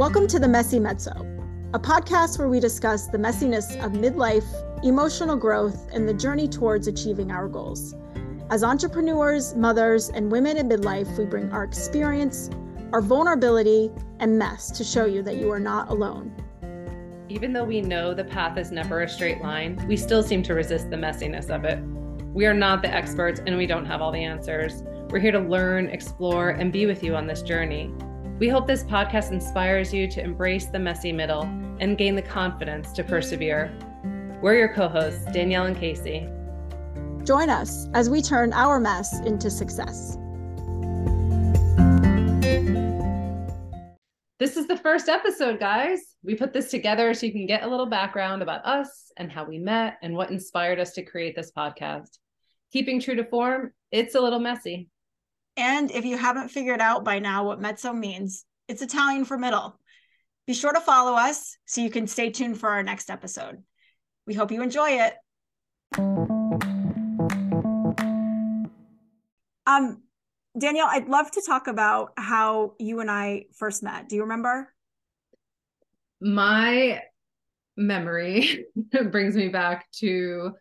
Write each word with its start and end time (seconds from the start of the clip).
Welcome 0.00 0.28
to 0.28 0.38
the 0.38 0.48
Messy 0.48 0.80
Mezzo, 0.80 1.10
a 1.74 1.78
podcast 1.78 2.38
where 2.38 2.48
we 2.48 2.58
discuss 2.58 3.08
the 3.08 3.18
messiness 3.18 3.78
of 3.84 3.92
midlife, 3.92 4.46
emotional 4.82 5.36
growth, 5.36 5.90
and 5.92 6.08
the 6.08 6.14
journey 6.14 6.48
towards 6.48 6.88
achieving 6.88 7.30
our 7.30 7.48
goals. 7.48 7.94
As 8.48 8.64
entrepreneurs, 8.64 9.54
mothers, 9.56 10.08
and 10.08 10.32
women 10.32 10.56
in 10.56 10.70
midlife, 10.70 11.18
we 11.18 11.26
bring 11.26 11.52
our 11.52 11.64
experience, 11.64 12.48
our 12.94 13.02
vulnerability, 13.02 13.90
and 14.20 14.38
mess 14.38 14.70
to 14.70 14.84
show 14.84 15.04
you 15.04 15.20
that 15.20 15.36
you 15.36 15.50
are 15.50 15.60
not 15.60 15.90
alone. 15.90 16.34
Even 17.28 17.52
though 17.52 17.64
we 17.64 17.82
know 17.82 18.14
the 18.14 18.24
path 18.24 18.56
is 18.56 18.72
never 18.72 19.02
a 19.02 19.08
straight 19.08 19.42
line, 19.42 19.86
we 19.86 19.98
still 19.98 20.22
seem 20.22 20.42
to 20.44 20.54
resist 20.54 20.88
the 20.88 20.96
messiness 20.96 21.54
of 21.54 21.66
it. 21.66 21.78
We 22.32 22.46
are 22.46 22.54
not 22.54 22.80
the 22.80 22.88
experts 22.88 23.42
and 23.46 23.54
we 23.54 23.66
don't 23.66 23.84
have 23.84 24.00
all 24.00 24.12
the 24.12 24.24
answers. 24.24 24.82
We're 25.10 25.18
here 25.18 25.32
to 25.32 25.40
learn, 25.40 25.88
explore, 25.88 26.48
and 26.48 26.72
be 26.72 26.86
with 26.86 27.04
you 27.04 27.14
on 27.16 27.26
this 27.26 27.42
journey. 27.42 27.92
We 28.40 28.48
hope 28.48 28.66
this 28.66 28.82
podcast 28.82 29.32
inspires 29.32 29.92
you 29.92 30.08
to 30.12 30.24
embrace 30.24 30.64
the 30.64 30.78
messy 30.78 31.12
middle 31.12 31.42
and 31.78 31.98
gain 31.98 32.14
the 32.14 32.22
confidence 32.22 32.90
to 32.92 33.04
persevere. 33.04 33.70
We're 34.40 34.54
your 34.54 34.72
co 34.72 34.88
hosts, 34.88 35.26
Danielle 35.26 35.66
and 35.66 35.76
Kasey. 35.76 36.24
Join 37.26 37.50
us 37.50 37.86
as 37.92 38.08
we 38.08 38.22
turn 38.22 38.54
our 38.54 38.80
mess 38.80 39.20
into 39.26 39.50
success. 39.50 40.16
This 44.38 44.56
is 44.56 44.66
the 44.66 44.80
first 44.82 45.10
episode, 45.10 45.60
guys. 45.60 46.00
We 46.22 46.34
put 46.34 46.54
this 46.54 46.70
together 46.70 47.12
so 47.12 47.26
you 47.26 47.32
can 47.32 47.44
get 47.44 47.62
a 47.62 47.68
little 47.68 47.84
background 47.84 48.40
about 48.40 48.64
us 48.64 49.12
and 49.18 49.30
how 49.30 49.44
we 49.44 49.58
met 49.58 49.98
and 50.00 50.16
what 50.16 50.30
inspired 50.30 50.80
us 50.80 50.92
to 50.92 51.02
create 51.02 51.36
this 51.36 51.52
podcast. 51.54 52.16
Keeping 52.72 53.00
true 53.00 53.16
to 53.16 53.24
form, 53.24 53.74
it's 53.92 54.14
a 54.14 54.20
little 54.20 54.40
messy. 54.40 54.88
And 55.56 55.90
if 55.90 56.04
you 56.04 56.16
haven't 56.16 56.48
figured 56.50 56.80
out 56.80 57.04
by 57.04 57.18
now 57.18 57.44
what 57.44 57.60
mezzo 57.60 57.92
means, 57.92 58.44
it's 58.68 58.82
Italian 58.82 59.24
for 59.24 59.36
middle. 59.36 59.78
Be 60.46 60.54
sure 60.54 60.72
to 60.72 60.80
follow 60.80 61.14
us 61.14 61.56
so 61.66 61.80
you 61.80 61.90
can 61.90 62.06
stay 62.06 62.30
tuned 62.30 62.58
for 62.58 62.70
our 62.70 62.82
next 62.82 63.10
episode. 63.10 63.62
We 64.26 64.34
hope 64.34 64.50
you 64.50 64.62
enjoy 64.62 65.00
it. 65.00 65.14
Um, 69.66 70.02
Danielle, 70.58 70.88
I'd 70.88 71.08
love 71.08 71.30
to 71.32 71.42
talk 71.46 71.66
about 71.68 72.12
how 72.16 72.74
you 72.78 73.00
and 73.00 73.10
I 73.10 73.44
first 73.56 73.82
met. 73.82 74.08
Do 74.08 74.16
you 74.16 74.22
remember? 74.22 74.72
My 76.20 77.02
memory 77.76 78.66
brings 79.10 79.36
me 79.36 79.48
back 79.48 79.86
to 79.98 80.52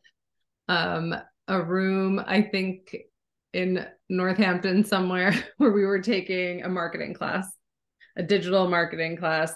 um, 0.67 1.15
a 1.47 1.61
room, 1.61 2.21
I 2.25 2.43
think 2.43 2.95
in 3.53 3.85
Northampton 4.09 4.83
somewhere, 4.83 5.33
where 5.57 5.71
we 5.71 5.85
were 5.85 6.01
taking 6.01 6.63
a 6.63 6.69
marketing 6.69 7.13
class, 7.13 7.47
a 8.17 8.23
digital 8.23 8.67
marketing 8.67 9.17
class. 9.17 9.53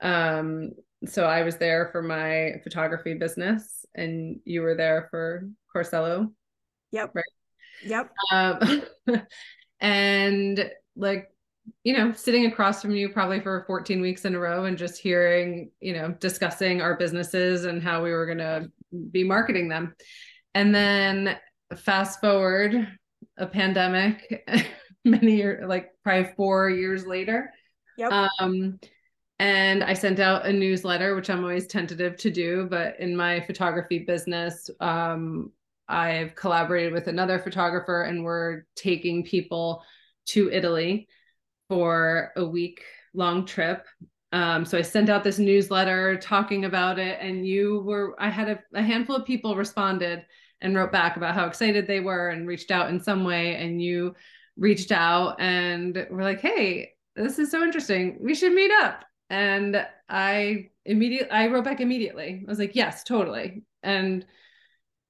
Um, 0.00 0.70
so 1.06 1.24
I 1.24 1.42
was 1.42 1.56
there 1.56 1.90
for 1.92 2.02
my 2.02 2.54
photography 2.64 3.14
business, 3.14 3.84
and 3.94 4.40
you 4.44 4.62
were 4.62 4.74
there 4.74 5.08
for 5.10 5.48
Corsello. 5.74 6.32
Yep. 6.92 7.12
Right. 7.14 7.24
Yep. 7.84 8.10
Um, 8.32 8.82
and 9.80 10.70
like 10.96 11.28
you 11.84 11.96
know 11.96 12.12
sitting 12.12 12.46
across 12.46 12.80
from 12.80 12.92
you 12.92 13.08
probably 13.08 13.40
for 13.40 13.64
14 13.66 14.00
weeks 14.00 14.24
in 14.24 14.34
a 14.34 14.38
row 14.38 14.64
and 14.64 14.78
just 14.78 14.98
hearing 14.98 15.70
you 15.80 15.92
know 15.92 16.12
discussing 16.20 16.80
our 16.80 16.96
businesses 16.96 17.64
and 17.64 17.82
how 17.82 18.02
we 18.02 18.12
were 18.12 18.26
going 18.26 18.38
to 18.38 18.70
be 19.10 19.24
marketing 19.24 19.68
them 19.68 19.94
and 20.54 20.74
then 20.74 21.36
fast 21.76 22.20
forward 22.20 22.88
a 23.38 23.46
pandemic 23.46 24.44
many 25.04 25.36
years 25.36 25.64
like 25.68 25.90
probably 26.02 26.32
four 26.36 26.70
years 26.70 27.06
later 27.06 27.52
Yep. 27.98 28.12
um 28.12 28.78
and 29.38 29.84
i 29.84 29.92
sent 29.92 30.20
out 30.20 30.46
a 30.46 30.52
newsletter 30.52 31.14
which 31.14 31.30
i'm 31.30 31.42
always 31.42 31.66
tentative 31.66 32.16
to 32.18 32.30
do 32.30 32.66
but 32.68 32.98
in 33.00 33.16
my 33.16 33.40
photography 33.40 34.00
business 34.00 34.68
um 34.80 35.52
i've 35.88 36.34
collaborated 36.34 36.92
with 36.92 37.06
another 37.06 37.38
photographer 37.38 38.02
and 38.02 38.24
we're 38.24 38.64
taking 38.74 39.24
people 39.24 39.82
to 40.26 40.50
italy 40.50 41.08
for 41.68 42.32
a 42.36 42.44
week 42.44 42.82
long 43.14 43.46
trip 43.46 43.86
um, 44.32 44.64
so 44.64 44.76
I 44.76 44.82
sent 44.82 45.08
out 45.08 45.24
this 45.24 45.38
newsletter 45.38 46.18
talking 46.18 46.64
about 46.64 46.98
it, 46.98 47.18
and 47.20 47.46
you 47.46 47.80
were, 47.86 48.14
I 48.18 48.28
had 48.28 48.48
a, 48.48 48.58
a, 48.74 48.82
handful 48.82 49.16
of 49.16 49.24
people 49.24 49.54
responded 49.54 50.26
and 50.60 50.74
wrote 50.74 50.92
back 50.92 51.16
about 51.16 51.34
how 51.34 51.46
excited 51.46 51.86
they 51.86 52.00
were 52.00 52.30
and 52.30 52.46
reached 52.46 52.70
out 52.70 52.88
in 52.90 53.00
some 53.00 53.24
way. 53.24 53.56
And 53.56 53.80
you 53.80 54.14
reached 54.56 54.92
out 54.92 55.40
and 55.40 56.06
were 56.10 56.22
like, 56.22 56.40
hey, 56.40 56.92
this 57.14 57.38
is 57.38 57.50
so 57.50 57.62
interesting. 57.62 58.18
We 58.20 58.34
should 58.34 58.52
meet 58.52 58.70
up. 58.70 59.04
And 59.28 59.86
I 60.08 60.70
immediately, 60.84 61.30
I 61.30 61.48
wrote 61.48 61.64
back 61.64 61.80
immediately. 61.80 62.44
I 62.46 62.48
was 62.48 62.58
like, 62.58 62.74
yes, 62.74 63.02
totally. 63.04 63.64
And 63.82 64.24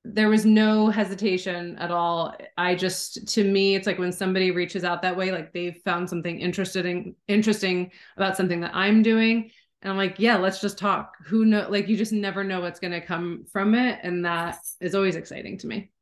there 0.04 0.28
was 0.28 0.46
no 0.46 0.88
hesitation 0.88 1.76
at 1.78 1.90
all. 1.90 2.34
I 2.56 2.74
just 2.76 3.26
to 3.34 3.44
me 3.44 3.74
it's 3.74 3.86
like 3.86 3.98
when 3.98 4.12
somebody 4.12 4.50
reaches 4.52 4.84
out 4.84 5.02
that 5.02 5.16
way 5.16 5.32
like 5.32 5.52
they've 5.52 5.76
found 5.84 6.08
something 6.08 6.38
interesting 6.38 7.16
interesting 7.26 7.90
about 8.16 8.36
something 8.36 8.60
that 8.60 8.70
I'm 8.74 9.02
doing 9.02 9.50
and 9.86 9.92
I'm 9.92 9.96
like, 9.96 10.16
yeah, 10.18 10.36
let's 10.36 10.60
just 10.60 10.78
talk. 10.78 11.14
Who 11.26 11.44
know 11.44 11.68
like 11.70 11.86
you 11.86 11.96
just 11.96 12.12
never 12.12 12.42
know 12.42 12.60
what's 12.60 12.80
going 12.80 12.92
to 12.92 13.00
come 13.00 13.44
from 13.52 13.76
it 13.76 14.00
and 14.02 14.24
that 14.24 14.58
is 14.80 14.96
always 14.96 15.14
exciting 15.14 15.58
to 15.58 15.68
me. 15.68 15.92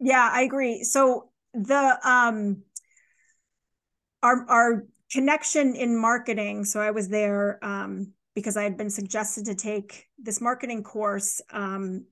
Yeah, 0.00 0.28
I 0.32 0.42
agree. 0.42 0.82
So 0.82 1.30
the 1.54 1.96
um 2.02 2.62
our 4.20 4.44
our 4.50 4.84
connection 5.12 5.76
in 5.76 5.96
marketing, 5.96 6.64
so 6.64 6.80
I 6.80 6.90
was 6.90 7.08
there 7.08 7.64
um 7.64 8.14
because 8.34 8.56
I 8.56 8.64
had 8.64 8.76
been 8.76 8.90
suggested 8.90 9.44
to 9.44 9.54
take 9.54 10.06
this 10.18 10.40
marketing 10.40 10.82
course 10.82 11.40
um 11.52 12.04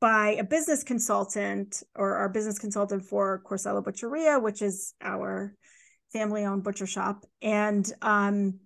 by 0.00 0.36
a 0.38 0.44
business 0.44 0.84
consultant 0.84 1.82
or 1.96 2.14
our 2.14 2.28
business 2.28 2.60
consultant 2.60 3.04
for 3.04 3.42
Corsello 3.44 3.82
Butcheria, 3.82 4.38
which 4.38 4.62
is 4.62 4.94
our 5.02 5.56
family 6.12 6.44
owned 6.44 6.62
butcher 6.62 6.86
shop. 6.86 7.24
And 7.42 7.90
um, 8.00 8.60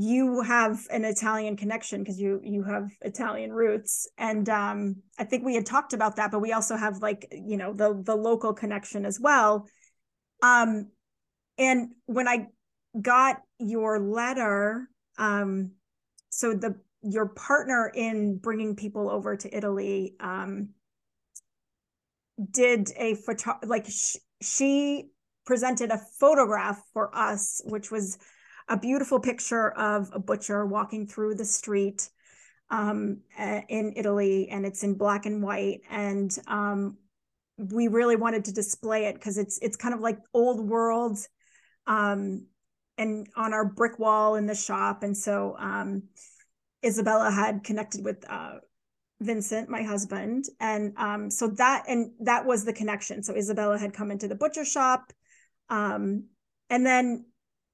you 0.00 0.42
have 0.42 0.86
an 0.92 1.04
Italian 1.04 1.56
connection 1.56 2.04
because 2.04 2.20
you 2.20 2.40
you 2.44 2.62
have 2.62 2.88
Italian 3.00 3.52
roots. 3.52 4.06
And 4.16 4.48
um, 4.48 5.02
I 5.18 5.24
think 5.24 5.44
we 5.44 5.56
had 5.56 5.66
talked 5.66 5.92
about 5.92 6.14
that, 6.16 6.30
but 6.30 6.38
we 6.38 6.52
also 6.52 6.76
have 6.76 6.98
like, 6.98 7.26
you 7.32 7.56
know, 7.56 7.72
the 7.72 8.00
the 8.00 8.14
local 8.14 8.54
connection 8.54 9.04
as 9.04 9.18
well. 9.18 9.66
Um, 10.40 10.92
and 11.58 11.94
when 12.06 12.28
I 12.28 12.46
got 13.02 13.38
your 13.58 13.98
letter, 13.98 14.88
um, 15.18 15.72
so 16.30 16.54
the 16.54 16.76
your 17.02 17.26
partner 17.26 17.90
in 17.92 18.38
bringing 18.38 18.76
people 18.76 19.10
over 19.10 19.36
to 19.36 19.56
Italy 19.56 20.14
um, 20.20 20.68
did 22.52 22.92
a 22.96 23.16
photo 23.16 23.58
like 23.66 23.86
sh- 23.88 24.18
she 24.40 25.08
presented 25.44 25.90
a 25.90 26.00
photograph 26.20 26.80
for 26.92 27.12
us, 27.16 27.60
which 27.64 27.90
was 27.90 28.16
a 28.68 28.76
beautiful 28.76 29.20
picture 29.20 29.70
of 29.70 30.10
a 30.12 30.18
butcher 30.18 30.66
walking 30.66 31.06
through 31.06 31.34
the 31.34 31.44
street 31.44 32.10
um, 32.70 33.20
in 33.68 33.94
Italy, 33.96 34.48
and 34.50 34.66
it's 34.66 34.82
in 34.82 34.94
black 34.94 35.26
and 35.26 35.42
white. 35.42 35.80
And 35.90 36.36
um, 36.46 36.98
we 37.56 37.88
really 37.88 38.16
wanted 38.16 38.44
to 38.44 38.52
display 38.52 39.06
it 39.06 39.14
because 39.14 39.38
it's 39.38 39.58
it's 39.62 39.76
kind 39.76 39.94
of 39.94 40.00
like 40.00 40.18
old 40.34 40.60
world, 40.60 41.18
um, 41.86 42.46
and 42.98 43.26
on 43.36 43.54
our 43.54 43.64
brick 43.64 43.98
wall 43.98 44.34
in 44.36 44.46
the 44.46 44.54
shop. 44.54 45.02
And 45.02 45.16
so 45.16 45.56
um, 45.58 46.02
Isabella 46.84 47.30
had 47.30 47.64
connected 47.64 48.04
with 48.04 48.24
uh, 48.28 48.56
Vincent, 49.20 49.68
my 49.68 49.82
husband, 49.82 50.44
and 50.60 50.92
um, 50.96 51.30
so 51.30 51.48
that 51.48 51.84
and 51.88 52.12
that 52.20 52.44
was 52.44 52.64
the 52.64 52.72
connection. 52.72 53.22
So 53.22 53.34
Isabella 53.34 53.78
had 53.78 53.94
come 53.94 54.10
into 54.10 54.28
the 54.28 54.34
butcher 54.34 54.64
shop, 54.64 55.12
um, 55.70 56.24
and 56.68 56.84
then 56.84 57.24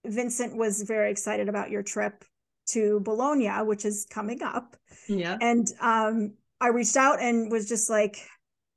Vincent 0.04 0.56
was 0.56 0.82
very 0.82 1.10
excited 1.10 1.48
about 1.48 1.70
your 1.70 1.82
trip 1.82 2.24
to 2.68 3.00
Bologna, 3.00 3.48
which 3.64 3.84
is 3.84 4.06
coming 4.08 4.42
up. 4.42 4.76
Yeah, 5.08 5.36
and 5.40 5.66
um, 5.80 6.34
I 6.60 6.68
reached 6.68 6.96
out 6.96 7.20
and 7.20 7.50
was 7.50 7.68
just 7.68 7.90
like, 7.90 8.16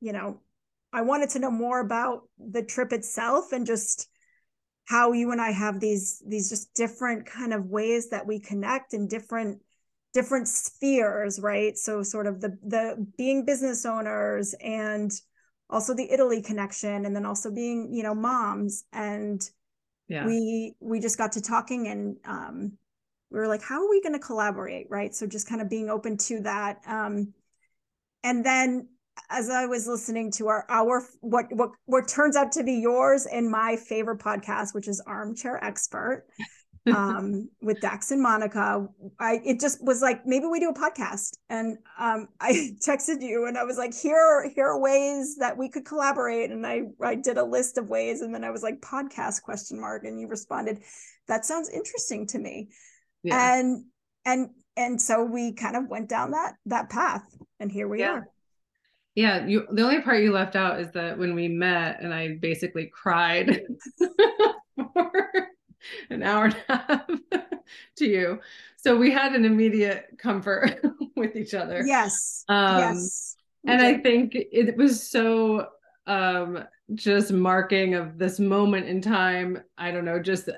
you 0.02 0.14
know, 0.14 0.42
I 0.92 1.02
wanted 1.02 1.30
to 1.32 1.40
know 1.40 1.52
more 1.52 1.80
about 1.80 2.24
the 2.38 2.64
trip 2.64 2.94
itself 2.94 3.52
and 3.52 3.66
just 3.66 4.08
how 4.86 5.12
you 5.12 5.32
and 5.32 5.42
I 5.42 5.52
have 5.52 5.80
these 5.80 6.22
these 6.26 6.50
just 6.50 6.74
different 6.74 7.26
kind 7.26 7.54
of 7.54 7.66
ways 7.66 8.10
that 8.10 8.26
we 8.26 8.40
connect 8.40 8.94
and 8.94 9.10
different 9.10 9.62
different 10.14 10.48
spheres 10.48 11.40
right 11.40 11.78
so 11.78 12.02
sort 12.02 12.26
of 12.26 12.42
the 12.42 12.58
the 12.64 13.06
being 13.18 13.46
business 13.46 13.86
owners 13.86 14.56
and 14.62 15.12
also 15.70 15.94
the 15.94 16.12
italy 16.12 16.42
connection 16.42 17.06
and 17.06 17.16
then 17.16 17.26
also 17.26 17.52
being 17.52 17.94
you 17.94 18.02
know 18.02 18.16
moms 18.16 18.86
and 18.94 19.50
yeah. 20.08 20.26
we 20.26 20.74
we 20.80 21.00
just 21.00 21.18
got 21.18 21.34
to 21.34 21.42
talking 21.42 21.88
and 21.88 22.18
um 22.26 22.72
we 23.30 23.40
were 23.40 23.48
like 23.48 23.62
how 23.62 23.84
are 23.84 23.90
we 23.90 24.02
going 24.02 24.14
to 24.14 24.20
collaborate 24.20 24.88
right 24.90 25.14
so 25.14 25.28
just 25.28 25.48
kind 25.48 25.62
of 25.62 25.70
being 25.70 25.90
open 25.90 26.18
to 26.18 26.42
that 26.42 26.80
um 26.88 27.34
and 28.24 28.46
then 28.46 28.88
as 29.30 29.50
i 29.50 29.66
was 29.66 29.88
listening 29.88 30.32
to 30.32 30.48
our 30.48 30.66
our 30.70 31.04
what 31.22 31.46
what 31.52 31.72
what 31.86 32.08
turns 32.08 32.36
out 32.36 32.52
to 32.52 32.64
be 32.64 32.74
yours 32.74 33.26
and 33.26 33.50
my 33.50 33.76
favorite 33.76 34.20
podcast 34.20 34.74
which 34.74 34.88
is 34.88 35.02
armchair 35.02 35.64
expert 35.64 36.26
um, 36.96 37.50
with 37.62 37.80
Dax 37.82 38.12
and 38.12 38.22
Monica. 38.22 38.88
I 39.20 39.42
it 39.46 39.60
just 39.60 39.84
was 39.84 40.02
like 40.02 40.26
maybe 40.26 40.46
we 40.46 40.60
do 40.60 40.70
a 40.70 40.74
podcast, 40.74 41.38
and 41.50 41.78
um, 42.00 42.28
I 42.40 42.76
texted 42.88 43.22
you 43.22 43.46
and 43.48 43.58
I 43.58 43.64
was 43.64 43.78
like, 43.78 43.94
here 43.94 44.50
here 44.54 44.68
are 44.68 44.80
ways 44.80 45.38
that 45.40 45.58
we 45.58 45.70
could 45.70 45.86
collaborate, 45.86 46.52
and 46.52 46.66
I 46.66 46.84
I 47.02 47.16
did 47.16 47.38
a 47.38 47.44
list 47.44 47.78
of 47.78 47.88
ways, 47.88 48.22
and 48.22 48.34
then 48.34 48.44
I 48.44 48.52
was 48.52 48.64
like 48.64 48.82
podcast 48.82 49.42
question 49.42 49.80
mark, 49.80 50.04
and 50.04 50.20
you 50.20 50.28
responded, 50.28 50.82
that 51.28 51.46
sounds 51.46 51.70
interesting 51.70 52.28
to 52.28 52.40
me, 52.40 52.70
yeah. 53.24 53.58
and 53.58 53.86
and 54.26 54.50
and 54.76 55.02
so 55.02 55.24
we 55.24 55.54
kind 55.54 55.76
of 55.76 55.88
went 55.88 56.10
down 56.10 56.32
that 56.32 56.54
that 56.66 56.90
path, 56.90 57.24
and 57.60 57.72
here 57.72 57.88
we 57.88 58.00
yeah. 58.00 58.12
are. 58.12 58.30
Yeah, 59.18 59.48
you 59.48 59.66
the 59.72 59.82
only 59.82 60.02
part 60.04 60.22
you 60.22 60.32
left 60.32 60.56
out 60.56 60.80
is 60.80 60.92
that 60.92 61.18
when 61.18 61.34
we 61.34 61.48
met 61.48 62.02
and 62.02 62.14
I 62.14 62.38
basically 62.40 62.92
cried 62.94 63.64
for 64.78 65.48
an 66.10 66.24
hour 66.24 66.46
and 66.46 66.58
a 66.70 66.76
half 66.76 67.08
to 67.98 68.06
you. 68.06 68.40
So 68.78 68.98
we 68.98 69.12
had 69.12 69.34
an 69.34 69.46
immediate 69.46 70.18
comfort 70.18 70.80
with 71.16 71.36
each 71.36 71.54
other. 71.54 71.84
Yes. 71.86 72.46
Um, 72.48 72.78
yes. 72.80 73.36
And 73.66 73.82
I 73.82 73.98
think 73.98 74.34
it 74.34 74.78
was 74.78 75.10
so 75.10 75.68
um 76.06 76.64
just 76.96 77.34
marking 77.34 77.96
of 77.96 78.18
this 78.18 78.40
moment 78.40 78.88
in 78.88 79.02
time. 79.02 79.62
I 79.78 79.92
don't 79.92 80.06
know, 80.06 80.20
just 80.20 80.50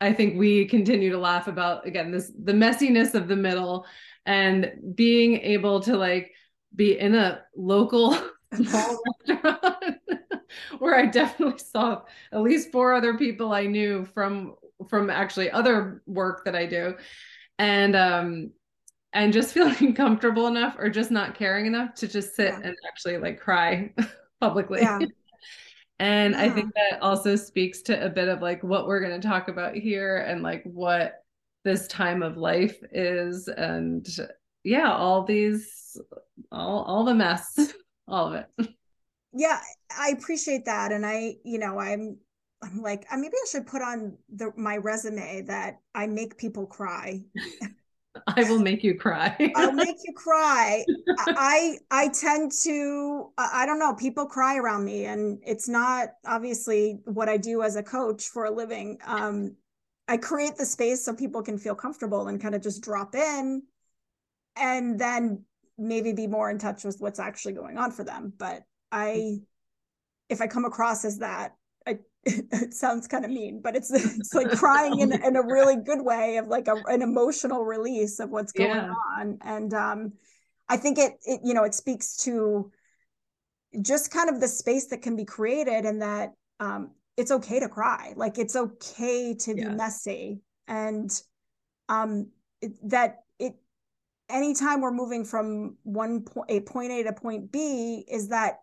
I 0.00 0.12
think 0.12 0.38
we 0.38 0.66
continue 0.66 1.10
to 1.10 1.18
laugh 1.18 1.48
about 1.48 1.86
again 1.86 2.12
this 2.12 2.30
the 2.42 2.52
messiness 2.52 3.14
of 3.14 3.26
the 3.26 3.36
middle 3.36 3.86
and 4.26 4.72
being 4.94 5.40
able 5.40 5.80
to 5.80 5.96
like 5.96 6.32
be 6.76 6.98
in 6.98 7.14
a 7.14 7.42
local 7.56 8.16
small 8.54 9.00
restaurant 9.26 9.98
where 10.78 10.94
I 10.94 11.06
definitely 11.06 11.58
saw 11.58 12.02
at 12.32 12.42
least 12.42 12.72
four 12.72 12.94
other 12.94 13.16
people 13.16 13.52
I 13.52 13.66
knew 13.66 14.04
from 14.06 14.54
from 14.88 15.10
actually 15.10 15.50
other 15.50 16.02
work 16.06 16.44
that 16.44 16.54
I 16.54 16.66
do. 16.66 16.96
And 17.58 17.96
um 17.96 18.50
and 19.12 19.32
just 19.32 19.54
feeling 19.54 19.94
comfortable 19.94 20.46
enough 20.46 20.76
or 20.78 20.90
just 20.90 21.10
not 21.10 21.34
caring 21.34 21.66
enough 21.66 21.94
to 21.94 22.08
just 22.08 22.34
sit 22.34 22.52
yeah. 22.52 22.60
and 22.62 22.76
actually 22.86 23.18
like 23.18 23.40
cry 23.40 23.92
publicly. 24.40 24.82
Yeah. 24.82 24.98
and 25.98 26.34
yeah. 26.34 26.42
I 26.42 26.50
think 26.50 26.74
that 26.74 27.00
also 27.00 27.36
speaks 27.36 27.82
to 27.82 28.04
a 28.04 28.08
bit 28.08 28.28
of 28.28 28.42
like 28.42 28.62
what 28.62 28.86
we're 28.86 29.00
going 29.00 29.20
to 29.20 29.26
talk 29.26 29.48
about 29.48 29.74
here 29.74 30.18
and 30.18 30.42
like 30.42 30.62
what 30.64 31.24
this 31.64 31.86
time 31.88 32.22
of 32.22 32.36
life 32.36 32.76
is 32.92 33.48
and 33.48 34.06
yeah, 34.64 34.92
all 34.92 35.24
these 35.24 35.96
all 36.50 36.82
all 36.84 37.04
the 37.04 37.14
mess, 37.14 37.74
all 38.08 38.34
of 38.34 38.34
it. 38.34 38.68
Yeah, 39.34 39.60
I 39.96 40.10
appreciate 40.10 40.64
that 40.66 40.92
and 40.92 41.04
I, 41.04 41.36
you 41.44 41.58
know, 41.58 41.78
I'm 41.78 42.18
I'm 42.62 42.80
like, 42.80 43.04
uh, 43.10 43.16
maybe 43.16 43.34
I 43.34 43.46
should 43.50 43.66
put 43.66 43.82
on 43.82 44.16
the 44.34 44.52
my 44.56 44.76
resume 44.78 45.42
that 45.42 45.80
I 45.94 46.06
make 46.06 46.38
people 46.38 46.66
cry. 46.66 47.20
I 48.26 48.44
will 48.44 48.58
make 48.58 48.84
you 48.84 48.94
cry. 48.94 49.36
I'll 49.56 49.72
make 49.72 49.96
you 50.04 50.12
cry. 50.14 50.84
I 51.18 51.78
I 51.90 52.08
tend 52.08 52.52
to 52.62 53.30
I 53.36 53.66
don't 53.66 53.78
know, 53.78 53.94
people 53.94 54.26
cry 54.26 54.56
around 54.56 54.84
me 54.84 55.04
and 55.06 55.40
it's 55.44 55.68
not 55.68 56.10
obviously 56.26 57.00
what 57.04 57.28
I 57.28 57.36
do 57.36 57.62
as 57.62 57.76
a 57.76 57.82
coach 57.82 58.28
for 58.28 58.46
a 58.46 58.50
living. 58.50 58.98
Um 59.06 59.56
I 60.06 60.16
create 60.16 60.56
the 60.56 60.66
space 60.66 61.04
so 61.04 61.14
people 61.14 61.42
can 61.42 61.58
feel 61.58 61.74
comfortable 61.74 62.28
and 62.28 62.40
kind 62.40 62.54
of 62.54 62.62
just 62.62 62.82
drop 62.82 63.14
in 63.14 63.62
and 64.56 64.98
then 64.98 65.44
maybe 65.78 66.12
be 66.12 66.26
more 66.26 66.50
in 66.50 66.58
touch 66.58 66.84
with 66.84 67.00
what's 67.00 67.18
actually 67.18 67.54
going 67.54 67.78
on 67.78 67.90
for 67.90 68.04
them. 68.04 68.32
But 68.38 68.64
I, 68.94 69.38
if 70.28 70.40
I 70.40 70.46
come 70.46 70.64
across 70.64 71.04
as 71.04 71.18
that, 71.18 71.56
I, 71.86 71.98
it 72.24 72.72
sounds 72.72 73.08
kind 73.08 73.24
of 73.24 73.30
mean, 73.30 73.60
but 73.62 73.74
it's 73.74 73.90
it's 73.90 74.32
like 74.32 74.50
crying 74.58 75.00
in, 75.00 75.12
in 75.12 75.36
a 75.36 75.42
really 75.42 75.76
good 75.76 76.00
way 76.00 76.36
of 76.36 76.46
like 76.46 76.68
a, 76.68 76.76
an 76.86 77.02
emotional 77.02 77.64
release 77.64 78.20
of 78.20 78.30
what's 78.30 78.52
going 78.52 78.70
yeah. 78.70 78.92
on. 79.18 79.38
And 79.42 79.74
um, 79.74 80.12
I 80.68 80.76
think 80.76 80.98
it, 80.98 81.14
it, 81.24 81.40
you 81.42 81.54
know, 81.54 81.64
it 81.64 81.74
speaks 81.74 82.16
to 82.18 82.70
just 83.82 84.12
kind 84.12 84.30
of 84.30 84.40
the 84.40 84.48
space 84.48 84.86
that 84.86 85.02
can 85.02 85.16
be 85.16 85.24
created 85.24 85.84
and 85.84 86.00
that 86.00 86.32
um, 86.60 86.92
it's 87.16 87.32
okay 87.32 87.58
to 87.58 87.68
cry. 87.68 88.14
Like 88.16 88.38
it's 88.38 88.54
okay 88.54 89.34
to 89.40 89.56
yeah. 89.56 89.68
be 89.70 89.74
messy. 89.74 90.40
And 90.68 91.10
um, 91.88 92.28
it, 92.62 92.72
that 92.88 93.24
anytime 94.28 94.80
we're 94.80 94.90
moving 94.90 95.24
from 95.24 95.76
one 95.82 96.22
point 96.22 96.50
a 96.50 96.60
point 96.60 96.92
A 96.92 97.02
to 97.04 97.12
point 97.12 97.52
B 97.52 98.04
is 98.08 98.28
that 98.28 98.60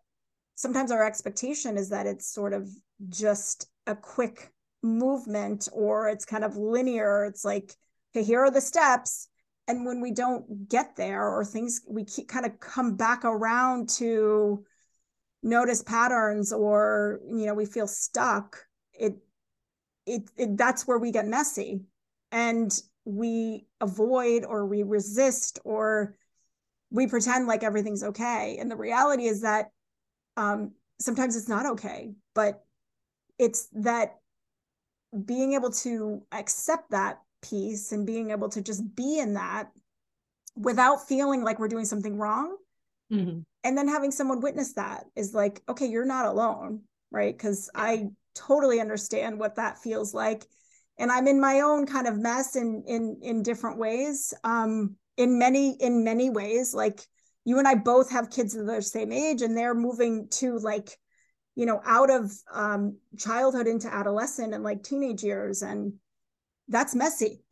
sometimes 0.55 0.91
our 0.91 1.05
expectation 1.05 1.77
is 1.77 1.89
that 1.89 2.07
it's 2.07 2.31
sort 2.31 2.53
of 2.53 2.69
just 3.09 3.69
a 3.87 3.95
quick 3.95 4.51
movement 4.83 5.67
or 5.73 6.09
it's 6.09 6.25
kind 6.25 6.43
of 6.43 6.57
linear. 6.57 7.25
It's 7.25 7.45
like, 7.45 7.75
okay, 8.15 8.23
here 8.23 8.41
are 8.41 8.51
the 8.51 8.61
steps. 8.61 9.27
And 9.67 9.85
when 9.85 10.01
we 10.01 10.11
don't 10.11 10.67
get 10.67 10.95
there 10.95 11.27
or 11.27 11.45
things, 11.45 11.81
we 11.87 12.03
keep 12.03 12.27
kind 12.27 12.45
of 12.45 12.59
come 12.59 12.95
back 12.95 13.23
around 13.23 13.89
to 13.89 14.65
notice 15.43 15.83
patterns 15.83 16.51
or, 16.51 17.19
you 17.27 17.45
know, 17.45 17.53
we 17.53 17.65
feel 17.65 17.87
stuck. 17.87 18.57
It, 18.93 19.17
it, 20.05 20.29
it 20.37 20.57
that's 20.57 20.87
where 20.87 20.99
we 20.99 21.11
get 21.11 21.27
messy. 21.27 21.81
And 22.31 22.71
we 23.05 23.65
avoid 23.79 24.45
or 24.45 24.65
we 24.65 24.83
resist 24.83 25.59
or 25.63 26.15
we 26.89 27.07
pretend 27.07 27.47
like 27.47 27.63
everything's 27.63 28.03
okay. 28.03 28.57
And 28.59 28.69
the 28.69 28.75
reality 28.75 29.25
is 29.25 29.41
that 29.41 29.67
um, 30.37 30.71
sometimes 30.99 31.35
it's 31.35 31.49
not 31.49 31.65
okay, 31.65 32.13
but 32.33 32.63
it's 33.37 33.67
that 33.73 34.17
being 35.25 35.53
able 35.53 35.71
to 35.71 36.21
accept 36.31 36.91
that 36.91 37.21
piece 37.41 37.91
and 37.91 38.05
being 38.05 38.31
able 38.31 38.49
to 38.49 38.61
just 38.61 38.95
be 38.95 39.19
in 39.19 39.33
that 39.33 39.71
without 40.55 41.07
feeling 41.07 41.43
like 41.43 41.59
we're 41.59 41.67
doing 41.67 41.85
something 41.85 42.17
wrong. 42.17 42.55
Mm-hmm. 43.11 43.39
And 43.63 43.77
then 43.77 43.87
having 43.87 44.11
someone 44.11 44.41
witness 44.41 44.73
that 44.73 45.05
is 45.15 45.33
like, 45.33 45.61
okay, 45.67 45.85
you're 45.85 46.05
not 46.05 46.25
alone, 46.25 46.81
right? 47.11 47.35
Because 47.35 47.69
I 47.75 48.09
totally 48.35 48.79
understand 48.79 49.39
what 49.39 49.55
that 49.55 49.77
feels 49.77 50.13
like 50.13 50.45
and 50.97 51.11
i'm 51.11 51.27
in 51.27 51.39
my 51.39 51.61
own 51.61 51.85
kind 51.85 52.07
of 52.07 52.17
mess 52.17 52.55
in 52.55 52.83
in 52.87 53.19
in 53.21 53.43
different 53.43 53.77
ways 53.77 54.33
um 54.43 54.95
in 55.17 55.37
many 55.37 55.75
in 55.79 56.03
many 56.03 56.29
ways 56.29 56.73
like 56.73 57.01
you 57.45 57.59
and 57.59 57.67
i 57.67 57.75
both 57.75 58.11
have 58.11 58.29
kids 58.29 58.55
of 58.55 58.65
the 58.65 58.81
same 58.81 59.11
age 59.11 59.41
and 59.41 59.57
they're 59.57 59.73
moving 59.73 60.27
to 60.29 60.57
like 60.59 60.97
you 61.55 61.65
know 61.65 61.81
out 61.85 62.09
of 62.09 62.31
um 62.53 62.97
childhood 63.17 63.67
into 63.67 63.93
adolescent 63.93 64.53
and 64.53 64.63
like 64.63 64.83
teenage 64.83 65.23
years 65.23 65.61
and 65.61 65.93
that's 66.71 66.95
messy. 66.95 67.43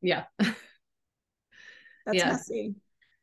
Yeah. 0.00 0.24
That's 0.38 2.18
yeah. 2.18 2.30
messy. 2.30 2.74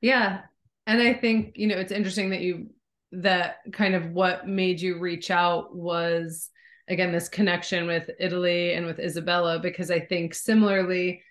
Yeah. 0.01 0.41
And 0.88 1.01
i 1.01 1.13
think 1.13 1.57
you 1.57 1.67
know 1.67 1.77
it's 1.77 1.91
interesting 1.91 2.29
that 2.29 2.41
you 2.41 2.69
that 3.12 3.57
kind 3.74 3.95
of 3.95 4.12
what 4.12 4.48
made 4.48 4.79
you 4.79 4.98
reach 4.98 5.29
out 5.29 5.75
was 5.75 6.50
again 6.88 7.12
this 7.12 7.27
connection 7.27 7.86
with 7.86 8.10
Italy 8.19 8.74
and 8.74 8.86
with 8.86 9.00
Isabella 9.00 9.60
because 9.60 9.91
I 9.91 10.00
think 10.00 10.33
similarly 10.33 11.22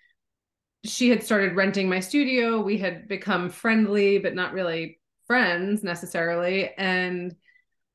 she 0.85 1.09
had 1.09 1.23
started 1.23 1.55
renting 1.55 1.89
my 1.89 1.99
studio 1.99 2.61
we 2.61 2.77
had 2.77 3.07
become 3.07 3.49
friendly 3.49 4.17
but 4.17 4.35
not 4.35 4.53
really 4.53 4.99
friends 5.27 5.83
necessarily 5.83 6.71
and 6.77 7.35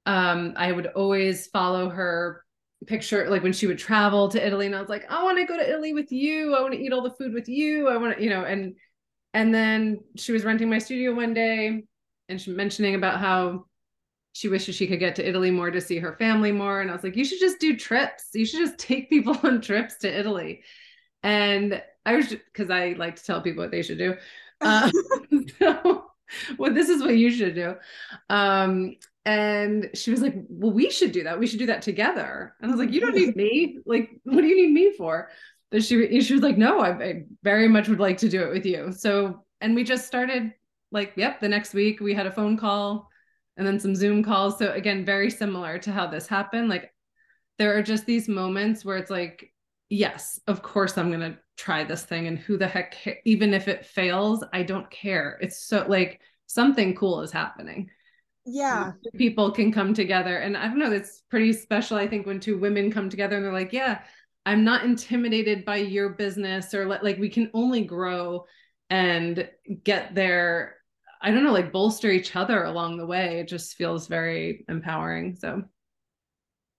um, 0.07 0.53
I 0.57 0.71
would 0.71 0.89
always 0.89 1.47
follow 1.47 1.89
her 1.89 2.45
picture 2.87 3.31
like 3.31 3.43
when 3.43 3.55
she 3.55 3.67
would 3.67 3.79
travel 3.79 4.29
to 4.29 4.47
Italy 4.47 4.67
and 4.67 4.75
I 4.75 4.81
was 4.81 4.91
like 4.91 5.11
I 5.11 5.23
want 5.23 5.39
to 5.39 5.47
go 5.47 5.57
to 5.57 5.69
Italy 5.69 5.95
with 5.95 6.13
you 6.13 6.55
I 6.55 6.61
want 6.61 6.75
to 6.75 6.81
eat 6.81 6.93
all 6.93 7.03
the 7.03 7.15
food 7.15 7.33
with 7.33 7.49
you 7.49 7.89
I 7.89 7.97
want 7.97 8.19
to 8.19 8.23
you 8.23 8.29
know 8.29 8.45
and 8.45 8.75
and 9.33 9.55
then 9.55 10.01
she 10.17 10.33
was 10.33 10.45
renting 10.45 10.69
my 10.69 10.79
studio 10.79 11.15
one 11.15 11.33
day 11.33 11.85
and 12.29 12.41
she 12.41 12.51
mentioning 12.51 12.95
about 12.95 13.21
how 13.21 13.65
she 14.35 14.49
wishes 14.49 14.75
she 14.75 14.89
could 14.89 14.99
get 14.99 15.15
to 15.17 15.27
Italy 15.27 15.51
more 15.51 15.71
to 15.71 15.81
see 15.81 15.99
her 15.99 16.17
family 16.17 16.51
more. 16.51 16.81
And 16.81 16.91
I 16.91 16.93
was 16.93 17.05
like, 17.05 17.17
you 17.17 17.25
should 17.25 17.39
just 17.39 17.61
do 17.61 17.77
trips. 17.77 18.31
You 18.35 18.45
should 18.45 18.61
just 18.61 18.79
take 18.79 19.09
people 19.09 19.39
on 19.43 19.61
trips 19.61 19.97
to 19.99 20.19
Italy. 20.19 20.63
And 21.23 21.81
I 22.07 22.17
was 22.17 22.29
because 22.29 22.71
I 22.71 22.95
like 22.99 23.17
to 23.17 23.25
tell 23.25 23.41
people 23.41 23.63
what 23.63 23.71
they 23.71 23.83
should 23.83 23.99
do. 23.99 24.17
Uh, 24.61 24.89
so, 25.59 26.07
well, 26.57 26.73
this 26.73 26.89
is 26.89 27.03
what 27.03 27.17
you 27.17 27.31
should 27.31 27.55
do. 27.55 27.75
Um, 28.31 28.95
and 29.27 29.91
she 29.95 30.11
was 30.11 30.23
like, 30.23 30.35
well, 30.49 30.73
we 30.73 30.91
should 30.91 31.13
do 31.13 31.25
that. 31.25 31.39
We 31.39 31.47
should 31.47 31.59
do 31.59 31.67
that 31.67 31.83
together. 31.83 32.55
And 32.61 32.71
I 32.71 32.75
was 32.75 32.81
like, 32.81 32.95
you 32.95 33.01
don't 33.01 33.15
need 33.15 33.37
me. 33.37 33.79
Like, 33.85 34.11
what 34.23 34.41
do 34.41 34.47
you 34.47 34.57
need 34.57 34.73
me 34.73 34.97
for? 34.97 35.31
But 35.71 35.83
she, 35.83 36.21
she 36.21 36.33
was 36.33 36.43
like, 36.43 36.57
no, 36.57 36.81
I, 36.81 36.91
I 37.03 37.25
very 37.43 37.69
much 37.69 37.89
would 37.89 38.01
like 38.01 38.19
to 38.19 38.29
do 38.29 38.43
it 38.43 38.53
with 38.53 38.65
you. 38.65 38.93
So, 38.93 39.45
and 39.61 39.75
we 39.75 39.83
just 39.83 40.07
started 40.07 40.53
like, 40.93 41.13
yep, 41.17 41.41
the 41.41 41.49
next 41.49 41.75
week 41.75 42.01
we 42.01 42.15
had 42.15 42.27
a 42.27 42.33
phone 42.33 42.57
call 42.57 43.11
and 43.57 43.67
then 43.67 43.81
some 43.81 43.95
Zoom 43.95 44.23
calls. 44.23 44.59
So 44.59 44.73
again, 44.73 45.05
very 45.05 45.31
similar 45.31 45.79
to 45.81 45.93
how 45.93 46.07
this 46.07 46.27
happened. 46.27 46.69
Like 46.69 46.95
there 47.59 47.77
are 47.77 47.83
just 47.83 48.07
these 48.07 48.29
moments 48.29 48.85
where 48.85 48.99
it's 48.99 49.11
like, 49.11 49.53
yes, 49.89 50.41
of 50.47 50.63
course 50.63 50.99
I'm 50.99 51.11
gonna 51.11 51.39
try 51.57 51.85
this 51.85 52.05
thing, 52.05 52.27
and 52.27 52.39
who 52.39 52.57
the 52.57 52.67
heck, 52.67 52.97
even 53.25 53.55
if 53.55 53.69
it 53.69 53.87
fails, 53.87 54.45
I 54.53 54.63
don't 54.63 54.91
care. 54.91 55.39
It's 55.41 55.67
so 55.67 55.85
like 55.89 56.21
something 56.47 56.95
cool 56.95 57.21
is 57.23 57.33
happening. 57.33 57.91
Yeah, 58.45 58.93
people 59.17 59.51
can 59.51 59.73
come 59.73 59.95
together, 59.95 60.39
and 60.39 60.57
I 60.57 60.69
don't 60.69 60.79
know. 60.79 60.93
It's 60.93 61.23
pretty 61.31 61.53
special. 61.53 61.97
I 61.97 62.09
think 62.09 62.27
when 62.27 62.41
two 62.41 62.59
women 62.59 62.91
come 62.91 63.09
together 63.09 63.37
and 63.37 63.45
they're 63.45 63.53
like, 63.53 63.73
yeah. 63.73 64.01
I'm 64.47 64.63
not 64.63 64.85
intimidated 64.85 65.65
by 65.65 65.77
your 65.77 66.11
business 66.11 66.75
or 66.75 66.85
like 66.85 67.17
we 67.17 67.31
can 67.31 67.51
only 67.55 67.83
grow 67.83 68.45
and 68.91 69.49
get 69.85 70.15
there. 70.15 70.77
I 71.23 71.31
don't 71.31 71.45
know, 71.45 71.53
like 71.55 71.73
bolster 71.73 72.11
each 72.11 72.37
other 72.37 72.65
along 72.65 72.99
the 72.99 73.07
way. 73.07 73.41
It 73.41 73.49
just 73.49 73.75
feels 73.75 74.07
very 74.07 74.67
empowering. 74.69 75.37
So 75.37 75.63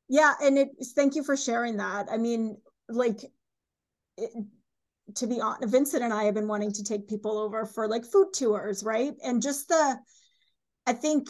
yeah, 0.10 0.34
and 0.44 0.60
it 0.60 0.70
thank 0.96 1.16
you 1.16 1.24
for 1.24 1.36
sharing 1.36 1.78
that. 1.78 2.06
I 2.12 2.18
mean, 2.18 2.56
like 2.90 3.20
it, 4.18 4.32
to 5.16 5.28
be 5.28 5.40
honest, 5.40 5.72
Vincent 5.72 6.04
and 6.04 6.14
I 6.14 6.24
have 6.24 6.34
been 6.34 6.48
wanting 6.48 6.72
to 6.74 6.84
take 6.84 7.08
people 7.08 7.38
over 7.38 7.66
for 7.66 7.88
like 7.88 8.06
food 8.06 8.34
tours, 8.34 8.84
right? 8.84 9.14
And 9.24 9.42
just 9.42 9.68
the 9.68 9.98
I 10.88 10.94
think 10.94 11.30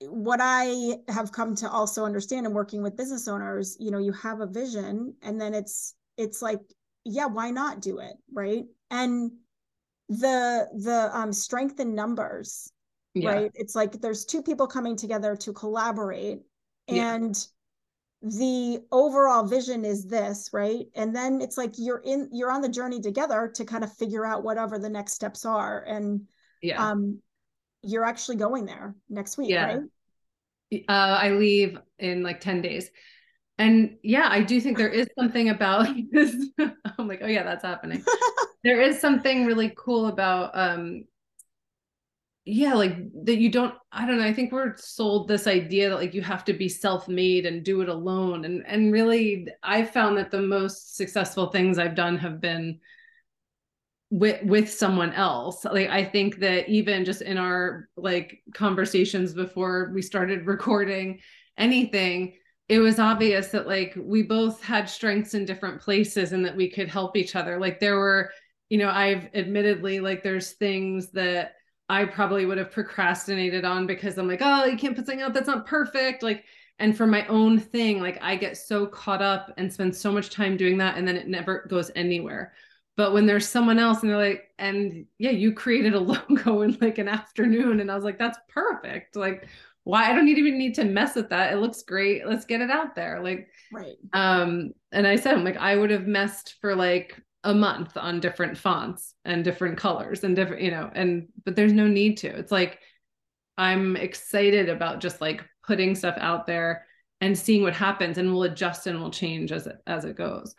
what 0.00 0.40
I 0.42 0.98
have 1.08 1.32
come 1.32 1.54
to 1.56 1.70
also 1.70 2.04
understand 2.04 2.46
in 2.46 2.52
working 2.52 2.82
with 2.82 2.96
business 2.96 3.28
owners, 3.28 3.76
you 3.80 3.90
know, 3.90 3.98
you 3.98 4.12
have 4.12 4.40
a 4.40 4.46
vision 4.46 5.14
and 5.22 5.40
then 5.40 5.54
it's 5.54 5.94
it's 6.16 6.42
like, 6.42 6.60
yeah, 7.04 7.26
why 7.26 7.50
not 7.50 7.80
do 7.80 7.98
it, 7.98 8.14
right? 8.32 8.64
And 8.90 9.30
the 10.08 10.68
the 10.74 11.10
um 11.12 11.32
strength 11.32 11.80
in 11.80 11.94
numbers, 11.94 12.72
yeah. 13.14 13.30
right? 13.30 13.50
It's 13.54 13.74
like 13.74 14.00
there's 14.00 14.24
two 14.24 14.42
people 14.42 14.66
coming 14.66 14.96
together 14.96 15.36
to 15.36 15.52
collaborate 15.52 16.40
and 16.88 17.46
the 18.30 18.80
overall 18.90 19.44
vision 19.44 19.84
is 19.84 20.06
this 20.06 20.50
right 20.52 20.86
and 20.94 21.14
then 21.14 21.40
it's 21.40 21.56
like 21.56 21.72
you're 21.76 22.02
in 22.04 22.28
you're 22.32 22.50
on 22.50 22.60
the 22.60 22.68
journey 22.68 23.00
together 23.00 23.50
to 23.54 23.64
kind 23.64 23.84
of 23.84 23.92
figure 23.92 24.26
out 24.26 24.42
whatever 24.42 24.78
the 24.78 24.88
next 24.88 25.12
steps 25.12 25.44
are 25.44 25.84
and 25.86 26.22
yeah 26.62 26.90
um 26.90 27.20
you're 27.86 28.04
actually 28.04 28.36
going 28.36 28.66
there 28.66 28.94
next 29.08 29.38
week, 29.38 29.50
yeah. 29.50 29.64
right? 29.66 30.84
Uh, 30.88 31.18
I 31.20 31.30
leave 31.30 31.78
in 31.98 32.22
like 32.22 32.40
10 32.40 32.60
days. 32.60 32.90
And 33.58 33.96
yeah, 34.02 34.28
I 34.30 34.42
do 34.42 34.60
think 34.60 34.76
there 34.76 34.88
is 34.88 35.08
something 35.18 35.48
about 35.48 35.88
this. 36.12 36.34
I'm 36.58 37.08
like, 37.08 37.20
oh 37.22 37.28
yeah, 37.28 37.44
that's 37.44 37.64
happening. 37.64 38.04
there 38.64 38.82
is 38.82 39.00
something 39.00 39.46
really 39.46 39.72
cool 39.76 40.08
about 40.08 40.50
um 40.54 41.04
yeah, 42.48 42.74
like 42.74 42.96
that 43.24 43.38
you 43.38 43.50
don't 43.50 43.74
I 43.90 44.06
don't 44.06 44.18
know, 44.18 44.24
I 44.24 44.32
think 44.32 44.52
we're 44.52 44.76
sold 44.76 45.26
this 45.26 45.48
idea 45.48 45.90
that 45.90 45.96
like 45.96 46.14
you 46.14 46.22
have 46.22 46.44
to 46.44 46.52
be 46.52 46.68
self-made 46.68 47.44
and 47.44 47.64
do 47.64 47.80
it 47.80 47.88
alone. 47.88 48.44
And 48.44 48.64
and 48.66 48.92
really 48.92 49.48
I 49.64 49.84
found 49.84 50.16
that 50.16 50.30
the 50.30 50.40
most 50.40 50.96
successful 50.96 51.48
things 51.48 51.76
I've 51.76 51.96
done 51.96 52.16
have 52.18 52.40
been 52.40 52.78
with 54.10 54.40
with 54.44 54.72
someone 54.72 55.12
else 55.14 55.64
like 55.64 55.88
i 55.88 56.04
think 56.04 56.38
that 56.38 56.68
even 56.68 57.04
just 57.04 57.22
in 57.22 57.36
our 57.36 57.88
like 57.96 58.40
conversations 58.54 59.34
before 59.34 59.90
we 59.92 60.00
started 60.00 60.46
recording 60.46 61.18
anything 61.58 62.32
it 62.68 62.78
was 62.78 63.00
obvious 63.00 63.48
that 63.48 63.66
like 63.66 63.94
we 63.96 64.22
both 64.22 64.62
had 64.62 64.88
strengths 64.88 65.34
in 65.34 65.44
different 65.44 65.80
places 65.80 66.30
and 66.30 66.44
that 66.44 66.54
we 66.54 66.70
could 66.70 66.88
help 66.88 67.16
each 67.16 67.34
other 67.34 67.58
like 67.58 67.80
there 67.80 67.98
were 67.98 68.30
you 68.68 68.78
know 68.78 68.90
i've 68.90 69.28
admittedly 69.34 69.98
like 69.98 70.22
there's 70.22 70.52
things 70.52 71.10
that 71.10 71.54
i 71.88 72.04
probably 72.04 72.46
would 72.46 72.58
have 72.58 72.70
procrastinated 72.70 73.64
on 73.64 73.86
because 73.86 74.18
i'm 74.18 74.28
like 74.28 74.42
oh 74.42 74.64
you 74.64 74.76
can't 74.76 74.96
put 74.96 75.06
something 75.06 75.22
out 75.22 75.34
that's 75.34 75.46
not 75.46 75.66
perfect 75.66 76.22
like 76.22 76.44
and 76.78 76.96
for 76.96 77.06
my 77.06 77.26
own 77.26 77.58
thing 77.58 78.00
like 78.00 78.18
i 78.22 78.36
get 78.36 78.56
so 78.56 78.86
caught 78.86 79.22
up 79.22 79.52
and 79.56 79.72
spend 79.72 79.94
so 79.94 80.12
much 80.12 80.30
time 80.30 80.56
doing 80.56 80.76
that 80.78 80.96
and 80.96 81.06
then 81.06 81.16
it 81.16 81.28
never 81.28 81.66
goes 81.68 81.90
anywhere. 81.94 82.52
But 82.96 83.12
when 83.12 83.26
there's 83.26 83.46
someone 83.46 83.78
else 83.78 84.00
and 84.00 84.10
they're 84.10 84.16
like 84.16 84.50
and 84.58 85.04
yeah 85.18 85.30
you 85.30 85.52
created 85.52 85.92
a 85.92 86.00
logo 86.00 86.62
in 86.62 86.78
like 86.80 86.96
an 86.96 87.08
afternoon 87.08 87.80
and 87.80 87.90
i 87.90 87.94
was 87.94 88.04
like 88.04 88.18
that's 88.18 88.38
perfect 88.48 89.16
like 89.16 89.46
why? 89.86 90.10
I 90.10 90.14
don't 90.14 90.26
even 90.26 90.58
need 90.58 90.74
to 90.74 90.84
mess 90.84 91.14
with 91.14 91.28
that. 91.28 91.52
It 91.52 91.58
looks 91.58 91.84
great. 91.84 92.26
Let's 92.26 92.44
get 92.44 92.60
it 92.60 92.72
out 92.72 92.96
there 92.96 93.22
like 93.22 93.48
right. 93.72 93.94
um 94.12 94.72
and 94.90 95.06
i 95.06 95.14
said 95.14 95.34
i'm 95.34 95.44
like 95.44 95.56
i 95.58 95.76
would 95.76 95.90
have 95.90 96.08
messed 96.08 96.56
for 96.60 96.74
like 96.74 97.20
a 97.44 97.54
month 97.54 97.96
on 97.96 98.20
different 98.20 98.56
fonts 98.58 99.14
and 99.24 99.44
different 99.44 99.78
colors 99.78 100.24
and 100.24 100.34
different 100.34 100.62
you 100.62 100.70
know 100.70 100.90
and 100.94 101.28
but 101.44 101.54
there's 101.54 101.72
no 101.72 101.86
need 101.86 102.16
to 102.16 102.28
it's 102.28 102.52
like 102.52 102.80
i'm 103.56 103.96
excited 103.96 104.68
about 104.68 105.00
just 105.00 105.20
like 105.20 105.44
putting 105.64 105.94
stuff 105.94 106.16
out 106.18 106.46
there 106.46 106.86
and 107.20 107.38
seeing 107.38 107.62
what 107.62 107.74
happens 107.74 108.18
and 108.18 108.30
we'll 108.30 108.42
adjust 108.44 108.86
and 108.86 109.00
we'll 109.00 109.10
change 109.10 109.52
as 109.52 109.66
it 109.66 109.76
as 109.86 110.04
it 110.04 110.16
goes 110.16 110.54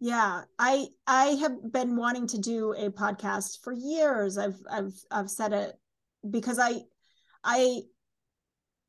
yeah, 0.00 0.42
I 0.58 0.88
I 1.06 1.26
have 1.40 1.72
been 1.72 1.96
wanting 1.96 2.26
to 2.26 2.38
do 2.38 2.72
a 2.72 2.90
podcast 2.90 3.62
for 3.62 3.72
years. 3.72 4.36
I've 4.36 4.58
I've 4.70 4.92
I've 5.10 5.30
said 5.30 5.54
it 5.54 5.78
because 6.28 6.58
I 6.58 6.82
I 7.42 7.82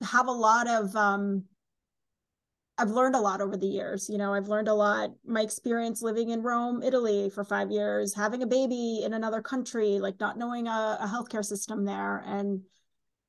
have 0.03 0.27
a 0.27 0.31
lot 0.31 0.67
of 0.67 0.93
um 0.95 1.45
I've 2.77 2.91
learned 2.91 3.15
a 3.15 3.19
lot 3.19 3.41
over 3.41 3.55
the 3.55 3.67
years. 3.67 4.09
You 4.09 4.17
know, 4.17 4.33
I've 4.33 4.49
learned 4.49 4.67
a 4.67 4.73
lot. 4.73 5.11
My 5.25 5.41
experience 5.41 6.01
living 6.01 6.29
in 6.29 6.41
Rome, 6.41 6.83
Italy 6.83 7.29
for 7.29 7.43
five 7.43 7.71
years, 7.71 8.13
having 8.13 8.43
a 8.43 8.47
baby 8.47 9.01
in 9.03 9.13
another 9.13 9.41
country, 9.41 9.99
like 9.99 10.19
not 10.19 10.37
knowing 10.37 10.67
a, 10.67 10.97
a 11.01 11.07
healthcare 11.07 11.45
system 11.45 11.85
there, 11.85 12.23
and 12.25 12.61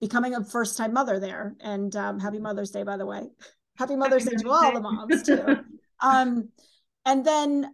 becoming 0.00 0.34
a 0.34 0.44
first 0.44 0.76
time 0.76 0.92
mother 0.92 1.20
there. 1.20 1.54
And 1.60 1.94
um, 1.94 2.18
happy 2.18 2.40
Mother's 2.40 2.70
Day, 2.70 2.82
by 2.82 2.96
the 2.96 3.06
way. 3.06 3.22
Happy 3.76 3.94
Mother's 3.94 4.24
happy 4.24 4.36
Day 4.36 4.42
to 4.42 4.50
all 4.50 4.72
the 4.72 4.80
moms 4.80 5.22
too. 5.22 5.56
um, 6.00 6.48
and 7.04 7.24
then 7.24 7.72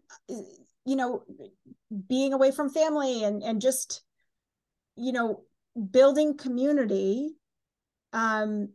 you 0.84 0.96
know 0.96 1.22
being 2.08 2.32
away 2.32 2.50
from 2.50 2.70
family 2.70 3.24
and 3.24 3.42
and 3.42 3.60
just 3.60 4.02
you 4.96 5.12
know 5.12 5.42
building 5.90 6.36
community 6.36 7.30
um 8.12 8.68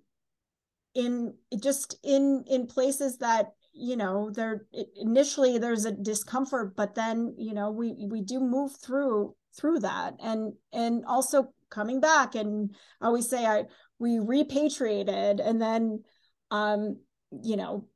in 0.96 1.34
just 1.62 1.98
in 2.04 2.44
in 2.48 2.68
places 2.68 3.18
that 3.18 3.52
you 3.74 3.96
know 3.96 4.32
there 4.32 4.66
initially 4.96 5.58
there's 5.58 5.86
a 5.86 5.92
discomfort 5.92 6.76
but 6.76 6.96
then 6.96 7.36
you 7.38 7.54
know 7.54 7.70
we 7.72 7.94
we 8.10 8.22
do 8.22 8.40
move 8.40 8.76
through 8.76 9.36
through 9.58 9.80
that. 9.80 10.16
And 10.22 10.54
and 10.72 11.04
also 11.06 11.54
coming 11.70 12.00
back 12.00 12.36
and 12.36 12.74
I 13.02 13.08
always 13.08 13.30
say 13.30 13.46
i 13.46 13.66
we 14.00 14.20
repatriated 14.20 15.42
and 15.42 15.62
then 15.62 16.04
um 16.50 16.98
you 17.44 17.58
know 17.58 17.90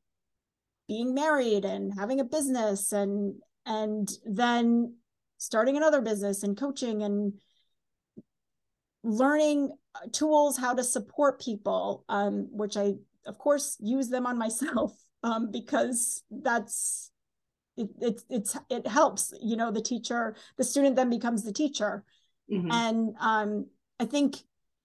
being 0.90 1.14
married 1.14 1.64
and 1.64 1.94
having 1.98 2.20
a 2.20 2.26
business 2.26 2.92
and 2.92 3.36
and 3.66 4.10
then 4.26 4.96
starting 5.38 5.78
another 5.78 6.02
business 6.02 6.44
and 6.44 6.58
coaching 6.58 7.02
and 7.02 7.34
learning 9.04 9.72
tools 10.12 10.58
how 10.58 10.74
to 10.74 10.84
support 10.84 11.42
people 11.42 12.04
um, 12.10 12.48
which 12.52 12.78
i 12.78 12.94
of 13.26 13.38
course 13.38 13.78
use 13.80 14.10
them 14.10 14.26
on 14.26 14.38
myself 14.38 14.94
um, 15.24 15.52
because 15.52 16.24
that's 16.30 17.12
it, 17.78 17.90
it 18.02 18.22
it's 18.30 18.58
it 18.70 18.88
helps 18.88 19.34
you 19.42 19.56
know 19.56 19.72
the 19.72 19.82
teacher 19.82 20.36
the 20.58 20.64
student 20.64 20.96
then 20.96 21.10
becomes 21.10 21.44
the 21.44 21.54
teacher 21.54 22.04
mm-hmm. 22.52 22.72
and 22.72 23.16
um, 23.20 23.68
i 24.00 24.06
think 24.06 24.38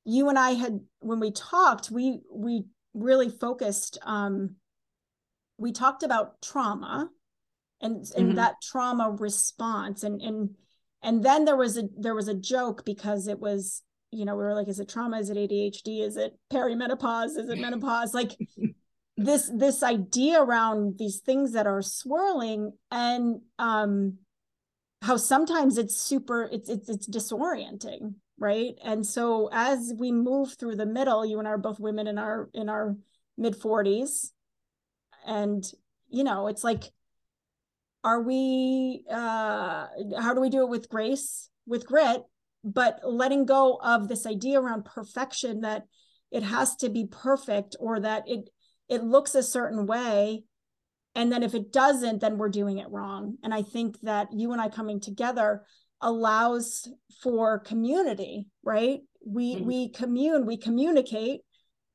you 0.04 0.28
and 0.28 0.38
i 0.38 0.50
had 0.50 0.80
when 1.00 1.20
we 1.20 1.30
talked 1.30 1.90
we 1.90 2.20
we 2.32 2.64
really 2.94 3.28
focused 3.28 3.98
um, 4.02 4.56
we 5.58 5.72
talked 5.72 6.02
about 6.02 6.40
trauma 6.42 7.10
and 7.80 8.06
and 8.16 8.28
mm-hmm. 8.28 8.34
that 8.36 8.54
trauma 8.62 9.10
response 9.18 10.02
and 10.02 10.20
and 10.22 10.50
and 11.02 11.24
then 11.24 11.44
there 11.44 11.56
was 11.56 11.76
a 11.76 11.84
there 11.98 12.14
was 12.14 12.28
a 12.28 12.34
joke 12.34 12.84
because 12.84 13.26
it 13.28 13.38
was 13.38 13.82
you 14.10 14.24
know 14.24 14.34
we 14.34 14.42
were 14.42 14.54
like 14.54 14.68
is 14.68 14.80
it 14.80 14.88
trauma? 14.88 15.18
Is 15.18 15.30
it 15.30 15.36
adhd 15.36 16.00
is 16.00 16.16
it 16.16 16.36
perimenopause? 16.52 17.36
Is 17.36 17.48
it 17.48 17.58
menopause? 17.58 18.14
Like 18.14 18.32
this 19.16 19.50
this 19.54 19.82
idea 19.82 20.40
around 20.40 20.98
these 20.98 21.20
things 21.20 21.52
that 21.52 21.66
are 21.66 21.82
swirling 21.82 22.72
and 22.90 23.40
um 23.58 24.18
how 25.02 25.16
sometimes 25.16 25.78
it's 25.78 25.96
super 25.96 26.48
it's 26.52 26.68
it's, 26.68 26.88
it's 26.88 27.08
disorienting 27.08 28.14
right? 28.38 28.74
And 28.84 29.06
so 29.06 29.48
as 29.52 29.94
we 29.96 30.12
move 30.12 30.56
through 30.58 30.76
the 30.76 30.86
middle 30.86 31.24
you 31.24 31.38
and 31.38 31.48
i 31.48 31.52
are 31.52 31.58
both 31.58 31.80
women 31.80 32.06
in 32.06 32.18
our 32.18 32.50
in 32.52 32.68
our 32.68 32.96
mid 33.38 33.58
40s 33.58 34.30
and 35.26 35.64
you 36.08 36.24
know 36.24 36.46
it's 36.46 36.64
like 36.64 36.84
are 38.04 38.22
we 38.22 39.04
uh 39.10 39.86
how 40.18 40.32
do 40.32 40.40
we 40.40 40.48
do 40.48 40.62
it 40.62 40.68
with 40.68 40.88
grace 40.88 41.50
with 41.66 41.86
grit 41.86 42.22
but 42.66 43.00
letting 43.04 43.46
go 43.46 43.78
of 43.82 44.08
this 44.08 44.26
idea 44.26 44.60
around 44.60 44.84
perfection 44.84 45.60
that 45.60 45.84
it 46.32 46.42
has 46.42 46.76
to 46.76 46.88
be 46.88 47.06
perfect 47.06 47.76
or 47.80 48.00
that 48.00 48.24
it 48.26 48.50
it 48.88 49.02
looks 49.02 49.34
a 49.34 49.42
certain 49.42 49.86
way. 49.86 50.44
And 51.14 51.32
then 51.32 51.42
if 51.42 51.54
it 51.54 51.72
doesn't 51.72 52.20
then 52.20 52.36
we're 52.36 52.48
doing 52.48 52.78
it 52.78 52.90
wrong. 52.90 53.38
And 53.42 53.54
i 53.54 53.62
think 53.62 54.00
that 54.02 54.28
you 54.32 54.52
and 54.52 54.60
i 54.60 54.68
coming 54.68 55.00
together 55.00 55.64
allows 56.02 56.88
for 57.22 57.58
community 57.60 58.48
right? 58.62 59.00
We 59.24 59.54
mm-hmm. 59.54 59.66
we 59.66 59.88
commune 59.90 60.44
we 60.44 60.56
communicate 60.56 61.40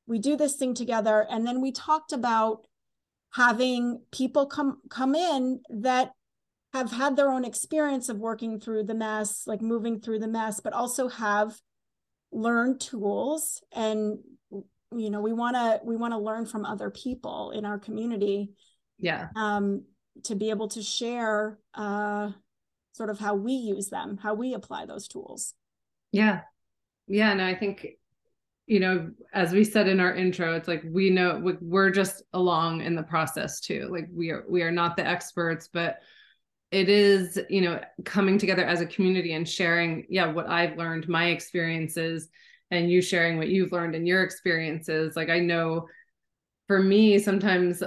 we 0.06 0.18
do 0.18 0.36
this 0.36 0.56
thing 0.56 0.74
together. 0.74 1.26
And 1.30 1.46
then 1.46 1.60
we 1.60 1.72
talked 1.72 2.12
about 2.12 2.66
having 3.30 4.02
people 4.10 4.46
come 4.46 4.80
come 4.90 5.14
in 5.14 5.60
that 5.70 6.12
have 6.72 6.90
had 6.90 7.16
their 7.16 7.30
own 7.30 7.44
experience 7.44 8.08
of 8.08 8.18
working 8.18 8.58
through 8.58 8.84
the 8.84 8.94
mess 8.94 9.44
like 9.46 9.60
moving 9.60 10.00
through 10.00 10.18
the 10.18 10.28
mess 10.28 10.60
but 10.60 10.72
also 10.72 11.08
have 11.08 11.54
learned 12.30 12.80
tools 12.80 13.62
and 13.72 14.18
you 14.94 15.10
know 15.10 15.20
we 15.20 15.32
want 15.32 15.54
to 15.56 15.80
we 15.84 15.96
want 15.96 16.12
to 16.12 16.18
learn 16.18 16.46
from 16.46 16.64
other 16.64 16.90
people 16.90 17.50
in 17.50 17.64
our 17.64 17.78
community 17.78 18.50
yeah 18.98 19.28
um 19.36 19.82
to 20.24 20.34
be 20.34 20.50
able 20.50 20.68
to 20.68 20.82
share 20.82 21.58
uh, 21.74 22.30
sort 22.92 23.10
of 23.10 23.18
how 23.18 23.34
we 23.34 23.52
use 23.52 23.88
them, 23.88 24.18
how 24.22 24.34
we 24.34 24.54
apply 24.54 24.86
those 24.86 25.08
tools. 25.08 25.54
Yeah. 26.12 26.40
Yeah. 27.06 27.34
No, 27.34 27.46
I 27.46 27.54
think, 27.54 27.86
you 28.66 28.80
know, 28.80 29.10
as 29.32 29.52
we 29.52 29.64
said 29.64 29.88
in 29.88 30.00
our 30.00 30.14
intro, 30.14 30.54
it's 30.54 30.68
like 30.68 30.82
we 30.86 31.10
know 31.10 31.56
we're 31.60 31.90
just 31.90 32.22
along 32.32 32.82
in 32.82 32.94
the 32.94 33.02
process 33.02 33.60
too. 33.60 33.88
Like 33.90 34.08
we 34.12 34.30
are, 34.30 34.44
we 34.48 34.62
are 34.62 34.70
not 34.70 34.96
the 34.96 35.06
experts, 35.06 35.68
but 35.72 35.98
it 36.72 36.88
is, 36.88 37.38
you 37.50 37.60
know, 37.60 37.80
coming 38.04 38.38
together 38.38 38.64
as 38.64 38.80
a 38.80 38.86
community 38.86 39.34
and 39.34 39.48
sharing, 39.48 40.06
yeah, 40.08 40.32
what 40.32 40.48
I've 40.48 40.78
learned, 40.78 41.06
my 41.06 41.26
experiences, 41.26 42.28
and 42.70 42.90
you 42.90 43.02
sharing 43.02 43.36
what 43.36 43.48
you've 43.48 43.72
learned 43.72 43.94
and 43.94 44.08
your 44.08 44.22
experiences. 44.22 45.14
Like 45.14 45.28
I 45.28 45.38
know 45.38 45.86
for 46.66 46.82
me, 46.82 47.18
sometimes 47.18 47.82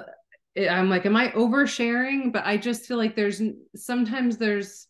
I'm 0.58 0.90
like, 0.90 1.08
am 1.08 1.16
I 1.16 1.30
oversharing? 1.30 2.32
But 2.32 2.46
I 2.46 2.58
just 2.58 2.86
feel 2.86 2.98
like 2.98 3.16
there's 3.16 3.42
sometimes 3.76 4.38
there's 4.38 4.88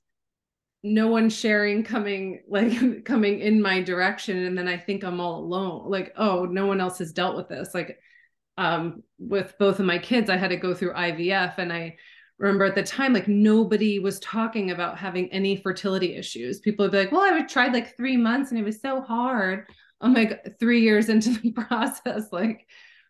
no 0.85 1.07
one 1.07 1.29
sharing 1.29 1.83
coming 1.83 2.43
like 2.49 3.03
coming 3.05 3.39
in 3.39 3.59
my 3.59 3.81
direction 3.81 4.45
and 4.45 4.55
then 4.55 4.67
i 4.67 4.77
think 4.77 5.03
i'm 5.03 5.19
all 5.19 5.39
alone 5.39 5.89
like 5.89 6.13
oh 6.15 6.45
no 6.45 6.67
one 6.67 6.79
else 6.79 6.99
has 6.99 7.11
dealt 7.11 7.35
with 7.35 7.49
this 7.49 7.73
like 7.73 7.97
um 8.59 9.01
with 9.17 9.55
both 9.57 9.79
of 9.79 9.85
my 9.85 9.97
kids 9.97 10.29
i 10.29 10.37
had 10.37 10.49
to 10.49 10.57
go 10.57 10.75
through 10.75 10.93
ivf 10.93 11.57
and 11.57 11.73
i 11.73 11.95
remember 12.37 12.65
at 12.65 12.75
the 12.75 12.83
time 12.83 13.13
like 13.13 13.27
nobody 13.27 13.99
was 13.99 14.19
talking 14.19 14.71
about 14.71 14.97
having 14.97 15.31
any 15.31 15.55
fertility 15.55 16.15
issues. 16.15 16.59
People 16.59 16.85
would 16.85 16.91
be 16.91 16.97
like 16.97 17.11
well 17.11 17.21
i 17.21 17.41
tried 17.43 17.73
like 17.73 17.95
three 17.95 18.17
months 18.17 18.51
and 18.51 18.59
it 18.59 18.63
was 18.63 18.81
so 18.81 19.01
hard. 19.01 19.67
I'm 20.01 20.13
like 20.13 20.59
three 20.59 20.81
years 20.81 21.09
into 21.09 21.31
the 21.31 21.51
process 21.67 22.29
like 22.31 22.67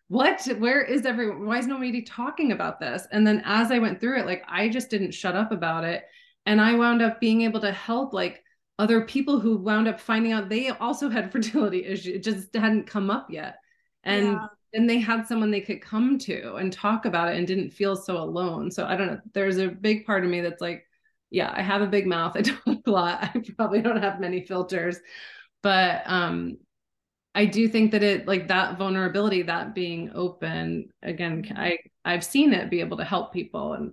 what? 0.08 0.46
Where 0.58 0.82
is 0.82 1.04
everyone 1.04 1.46
why 1.46 1.58
is 1.58 1.66
nobody 1.66 2.02
talking 2.02 2.52
about 2.52 2.78
this? 2.78 3.06
And 3.10 3.26
then 3.26 3.42
as 3.44 3.70
i 3.70 3.78
went 3.78 4.00
through 4.00 4.20
it 4.20 4.26
like 4.26 4.44
i 4.48 4.68
just 4.68 4.90
didn't 4.90 5.12
shut 5.12 5.34
up 5.34 5.52
about 5.52 5.84
it. 5.84 6.04
And 6.46 6.60
i 6.60 6.74
wound 6.74 7.02
up 7.02 7.20
being 7.20 7.42
able 7.42 7.60
to 7.60 7.72
help 7.72 8.12
like 8.12 8.42
other 8.78 9.00
people 9.00 9.40
who 9.40 9.56
wound 9.56 9.88
up 9.88 9.98
finding 9.98 10.32
out 10.32 10.48
they 10.48 10.68
also 10.68 11.08
had 11.08 11.32
fertility 11.32 11.84
issues. 11.84 12.14
It 12.14 12.22
just 12.22 12.54
hadn't 12.54 12.86
come 12.86 13.10
up 13.10 13.30
yet. 13.30 13.56
And 14.04 14.26
yeah. 14.26 14.46
And 14.74 14.88
they 14.88 14.98
had 14.98 15.26
someone 15.26 15.50
they 15.50 15.60
could 15.60 15.80
come 15.80 16.18
to 16.18 16.54
and 16.56 16.72
talk 16.72 17.04
about 17.04 17.28
it 17.28 17.36
and 17.36 17.46
didn't 17.46 17.70
feel 17.70 17.96
so 17.96 18.18
alone 18.18 18.70
so 18.70 18.84
i 18.86 18.96
don't 18.96 19.06
know 19.08 19.20
there's 19.32 19.58
a 19.58 19.68
big 19.68 20.04
part 20.06 20.24
of 20.24 20.30
me 20.30 20.40
that's 20.40 20.60
like 20.60 20.86
yeah 21.30 21.52
i 21.56 21.62
have 21.62 21.82
a 21.82 21.86
big 21.86 22.06
mouth 22.06 22.36
i 22.36 22.42
talk 22.42 22.78
a 22.86 22.90
lot 22.90 23.22
i 23.22 23.42
probably 23.56 23.80
don't 23.80 24.02
have 24.02 24.20
many 24.20 24.44
filters 24.44 24.98
but 25.62 26.02
um 26.06 26.56
i 27.34 27.44
do 27.44 27.68
think 27.68 27.92
that 27.92 28.02
it 28.02 28.26
like 28.26 28.48
that 28.48 28.78
vulnerability 28.78 29.42
that 29.42 29.74
being 29.74 30.10
open 30.14 30.88
again 31.02 31.44
i 31.56 31.76
i've 32.04 32.24
seen 32.24 32.52
it 32.52 32.70
be 32.70 32.80
able 32.80 32.96
to 32.96 33.04
help 33.04 33.32
people 33.32 33.74
and 33.74 33.92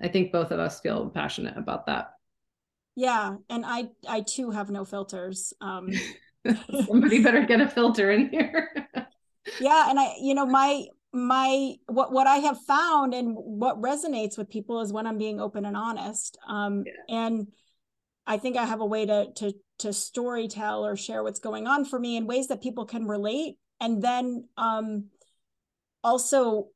I 0.00 0.08
think 0.08 0.32
both 0.32 0.50
of 0.50 0.58
us 0.58 0.80
feel 0.80 1.08
passionate 1.08 1.56
about 1.56 1.86
that. 1.86 2.14
Yeah, 2.96 3.36
and 3.48 3.64
I 3.66 3.88
I 4.08 4.20
too 4.20 4.50
have 4.50 4.70
no 4.70 4.84
filters. 4.84 5.52
Um 5.60 5.90
somebody 6.86 7.22
better 7.22 7.44
get 7.44 7.60
a 7.60 7.68
filter 7.68 8.10
in 8.10 8.28
here. 8.28 8.70
yeah, 9.60 9.90
and 9.90 9.98
I 9.98 10.14
you 10.20 10.34
know 10.34 10.46
my 10.46 10.86
my 11.12 11.74
what 11.86 12.12
what 12.12 12.26
I 12.26 12.36
have 12.36 12.60
found 12.62 13.14
and 13.14 13.34
what 13.36 13.80
resonates 13.80 14.36
with 14.36 14.50
people 14.50 14.80
is 14.80 14.92
when 14.92 15.06
I'm 15.06 15.18
being 15.18 15.40
open 15.40 15.64
and 15.64 15.76
honest. 15.76 16.36
Um 16.46 16.84
yeah. 16.86 16.92
and 17.16 17.48
I 18.26 18.38
think 18.38 18.56
I 18.56 18.64
have 18.64 18.80
a 18.80 18.86
way 18.86 19.06
to 19.06 19.32
to 19.36 19.52
to 19.78 19.92
story 19.92 20.48
tell 20.48 20.84
or 20.84 20.96
share 20.96 21.22
what's 21.22 21.40
going 21.40 21.66
on 21.66 21.84
for 21.84 21.98
me 21.98 22.16
in 22.16 22.26
ways 22.26 22.48
that 22.48 22.62
people 22.62 22.84
can 22.84 23.06
relate 23.06 23.56
and 23.80 24.02
then 24.02 24.48
um 24.56 25.06
also 26.02 26.68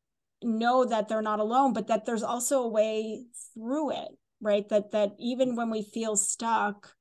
know 0.43 0.85
that 0.85 1.09
they're 1.09 1.23
not 1.23 1.41
alone 1.41 1.73
but 1.73 1.89
that 1.89 2.07
there's 2.07 2.23
also 2.23 2.63
a 2.63 2.69
way 2.69 3.25
through 3.55 3.91
it 3.91 4.09
right 4.41 4.69
that 4.69 4.93
that 4.93 5.11
even 5.19 5.57
when 5.57 5.71
we 5.71 5.83
feel 5.83 6.17
stuck 6.17 6.93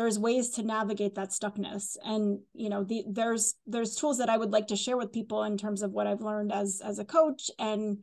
there's 0.00 0.18
ways 0.18 0.48
to 0.48 0.62
navigate 0.62 1.16
that 1.16 1.28
stuckness. 1.28 1.98
And 2.02 2.40
you 2.54 2.70
know 2.70 2.84
the 2.84 3.04
there's 3.06 3.56
there's 3.66 3.94
tools 3.94 4.16
that 4.16 4.30
i 4.30 4.36
would 4.38 4.50
like 4.50 4.68
to 4.68 4.76
share 4.76 4.96
with 4.96 5.12
people 5.12 5.42
in 5.42 5.58
terms 5.58 5.82
of 5.82 5.92
what 5.92 6.06
i've 6.06 6.22
learned 6.22 6.52
as 6.52 6.80
as 6.82 6.98
a 6.98 7.04
coach 7.04 7.50
and 7.58 8.02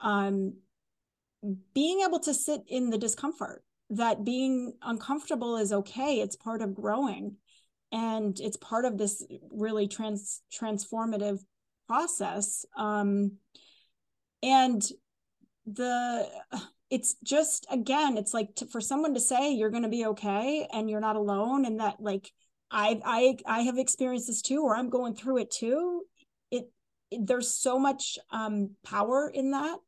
um 0.00 0.54
being 1.74 2.00
able 2.00 2.18
to 2.18 2.34
sit 2.34 2.62
in 2.66 2.90
the 2.90 2.98
discomfort 2.98 3.62
that 3.90 4.24
being 4.24 4.72
uncomfortable 4.82 5.56
is 5.56 5.72
okay. 5.72 6.20
It's 6.20 6.34
part 6.34 6.60
of 6.60 6.74
growing. 6.74 7.36
And 7.92 8.38
it's 8.40 8.56
part 8.56 8.84
of 8.84 8.98
this 8.98 9.24
really 9.50 9.86
trans 9.86 10.40
transformative 10.52 11.38
process. 11.86 12.64
Um 12.76 13.32
and 14.42 14.82
the 15.66 16.28
it's 16.92 17.14
just 17.24 17.66
again 17.70 18.18
it's 18.18 18.34
like 18.34 18.54
to, 18.54 18.66
for 18.66 18.78
someone 18.78 19.14
to 19.14 19.20
say 19.20 19.50
you're 19.50 19.70
going 19.70 19.82
to 19.82 19.88
be 19.88 20.04
okay 20.04 20.68
and 20.74 20.90
you're 20.90 21.00
not 21.00 21.16
alone 21.16 21.64
and 21.64 21.80
that 21.80 21.96
like 21.98 22.30
i 22.70 23.00
i 23.06 23.36
i 23.46 23.60
have 23.60 23.78
experienced 23.78 24.26
this 24.26 24.42
too 24.42 24.62
or 24.62 24.76
i'm 24.76 24.90
going 24.90 25.14
through 25.14 25.38
it 25.38 25.50
too 25.50 26.02
it, 26.50 26.70
it 27.10 27.26
there's 27.26 27.48
so 27.54 27.78
much 27.78 28.18
um 28.30 28.72
power 28.84 29.30
in 29.32 29.52
that. 29.52 29.78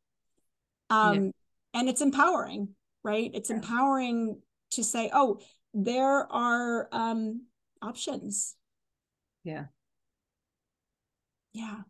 Um 0.88 1.24
yeah. 1.26 1.30
and 1.74 1.88
it's 1.90 2.00
empowering 2.00 2.70
right? 3.02 3.30
It's 3.34 3.50
yeah. 3.50 3.56
empowering 3.56 4.40
to 4.70 4.82
say 4.82 5.10
oh 5.12 5.40
there 5.74 6.32
are 6.32 6.88
um 6.90 7.42
options. 7.82 8.56
Yeah. 9.42 9.66
Yeah. 11.52 11.80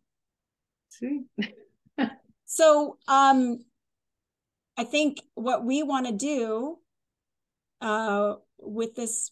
See? 0.88 1.22
So 2.54 2.98
um, 3.08 3.64
I 4.76 4.84
think 4.84 5.20
what 5.34 5.64
we 5.64 5.82
want 5.82 6.06
to 6.06 6.12
do 6.12 6.78
uh, 7.80 8.34
with 8.58 8.94
this, 8.94 9.30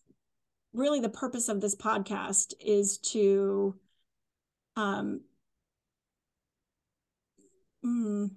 really 0.72 1.00
the 1.00 1.08
purpose 1.08 1.48
of 1.48 1.60
this 1.60 1.74
podcast 1.74 2.54
is 2.60 2.98
to 2.98 3.74
um, 4.76 5.22
mm, 7.84 8.30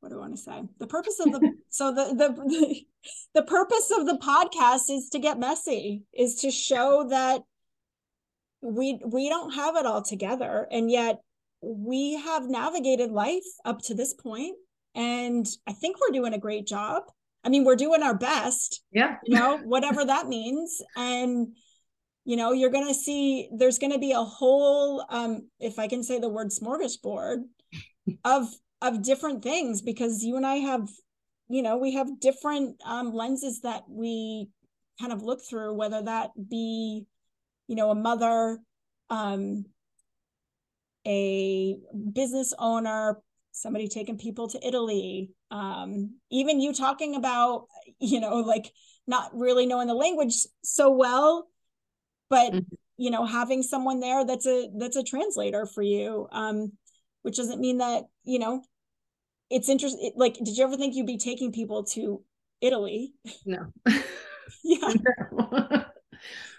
what 0.00 0.08
do 0.08 0.16
I 0.16 0.20
want 0.20 0.36
to 0.36 0.42
say? 0.42 0.62
The 0.78 0.86
purpose 0.86 1.20
of 1.20 1.32
the 1.32 1.52
so 1.68 1.92
the, 1.92 2.14
the 2.14 2.32
the 2.42 2.86
the 3.34 3.42
purpose 3.42 3.92
of 3.96 4.06
the 4.06 4.18
podcast 4.18 4.90
is 4.90 5.08
to 5.10 5.18
get 5.18 5.38
messy, 5.38 6.02
is 6.12 6.36
to 6.36 6.50
show 6.50 7.06
that 7.08 7.42
we 8.60 9.00
we 9.04 9.28
don't 9.28 9.52
have 9.52 9.76
it 9.76 9.86
all 9.86 10.02
together, 10.02 10.66
and 10.70 10.90
yet 10.90 11.20
we 11.60 12.14
have 12.14 12.48
navigated 12.48 13.12
life 13.12 13.44
up 13.64 13.80
to 13.82 13.94
this 13.94 14.14
point 14.14 14.56
and 14.94 15.46
i 15.66 15.72
think 15.72 15.96
we're 16.00 16.12
doing 16.12 16.34
a 16.34 16.38
great 16.38 16.66
job. 16.66 17.04
I 17.44 17.48
mean 17.48 17.64
we're 17.64 17.76
doing 17.76 18.02
our 18.02 18.14
best 18.14 18.82
yeah. 18.92 19.16
you 19.24 19.34
know 19.34 19.58
whatever 19.58 20.04
that 20.04 20.28
means. 20.28 20.80
And 20.96 21.56
you 22.24 22.36
know 22.36 22.52
you're 22.52 22.70
going 22.70 22.86
to 22.86 22.94
see 22.94 23.48
there's 23.52 23.78
going 23.78 23.92
to 23.92 23.98
be 23.98 24.12
a 24.12 24.22
whole 24.22 25.04
um 25.08 25.48
if 25.58 25.80
i 25.80 25.88
can 25.88 26.04
say 26.04 26.20
the 26.20 26.28
word 26.28 26.50
smorgasbord 26.50 27.38
of 28.24 28.46
of 28.80 29.02
different 29.02 29.42
things 29.42 29.82
because 29.82 30.22
you 30.22 30.36
and 30.36 30.46
i 30.46 30.56
have 30.56 30.88
you 31.48 31.62
know 31.62 31.76
we 31.78 31.94
have 31.94 32.20
different 32.20 32.76
um 32.86 33.12
lenses 33.12 33.62
that 33.62 33.82
we 33.88 34.48
kind 35.00 35.12
of 35.12 35.24
look 35.24 35.40
through 35.42 35.74
whether 35.74 36.00
that 36.00 36.30
be 36.48 37.04
you 37.66 37.74
know 37.74 37.90
a 37.90 37.94
mother 37.96 38.60
um 39.10 39.64
a 41.06 41.76
business 42.12 42.54
owner, 42.58 43.20
somebody 43.52 43.88
taking 43.88 44.18
people 44.18 44.48
to 44.48 44.66
Italy, 44.66 45.30
um, 45.50 46.16
even 46.30 46.60
you 46.60 46.72
talking 46.72 47.14
about, 47.14 47.66
you 47.98 48.20
know, 48.20 48.36
like 48.36 48.72
not 49.06 49.30
really 49.34 49.66
knowing 49.66 49.88
the 49.88 49.94
language 49.94 50.34
so 50.62 50.90
well, 50.90 51.48
but 52.28 52.52
mm-hmm. 52.52 52.74
you 52.96 53.10
know, 53.10 53.24
having 53.24 53.62
someone 53.62 54.00
there 54.00 54.24
that's 54.24 54.46
a 54.46 54.68
that's 54.78 54.96
a 54.96 55.04
translator 55.04 55.66
for 55.66 55.82
you, 55.82 56.28
um, 56.32 56.72
which 57.22 57.36
doesn't 57.36 57.60
mean 57.60 57.78
that 57.78 58.04
you 58.24 58.38
know 58.38 58.62
it's 59.50 59.68
interesting. 59.68 60.12
Like, 60.16 60.34
did 60.34 60.56
you 60.56 60.64
ever 60.64 60.76
think 60.76 60.94
you'd 60.94 61.06
be 61.06 61.18
taking 61.18 61.52
people 61.52 61.84
to 61.92 62.22
Italy? 62.60 63.12
No. 63.44 63.66
yeah. 64.64 64.94
No. 65.30 65.48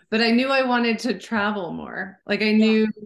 but 0.10 0.22
I 0.22 0.32
knew 0.32 0.48
I 0.48 0.64
wanted 0.68 1.00
to 1.00 1.18
travel 1.18 1.74
more. 1.74 2.20
Like 2.26 2.42
I 2.42 2.52
knew. 2.52 2.82
Yeah 2.82 3.04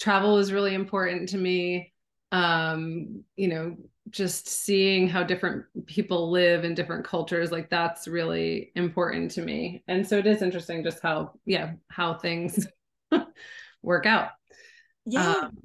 travel 0.00 0.34
was 0.34 0.52
really 0.52 0.74
important 0.74 1.28
to 1.28 1.38
me 1.38 1.92
um 2.32 3.24
you 3.36 3.48
know 3.48 3.76
just 4.10 4.48
seeing 4.48 5.08
how 5.08 5.22
different 5.22 5.64
people 5.86 6.30
live 6.30 6.64
in 6.64 6.74
different 6.74 7.04
cultures 7.04 7.52
like 7.52 7.70
that's 7.70 8.08
really 8.08 8.72
important 8.74 9.30
to 9.30 9.42
me. 9.42 9.82
And 9.86 10.06
so 10.06 10.18
it 10.18 10.26
is 10.26 10.42
interesting 10.42 10.82
just 10.82 11.02
how 11.02 11.32
yeah 11.44 11.72
how 11.88 12.14
things 12.14 12.66
work 13.82 14.06
out. 14.06 14.30
Yeah. 15.06 15.30
Um, 15.30 15.58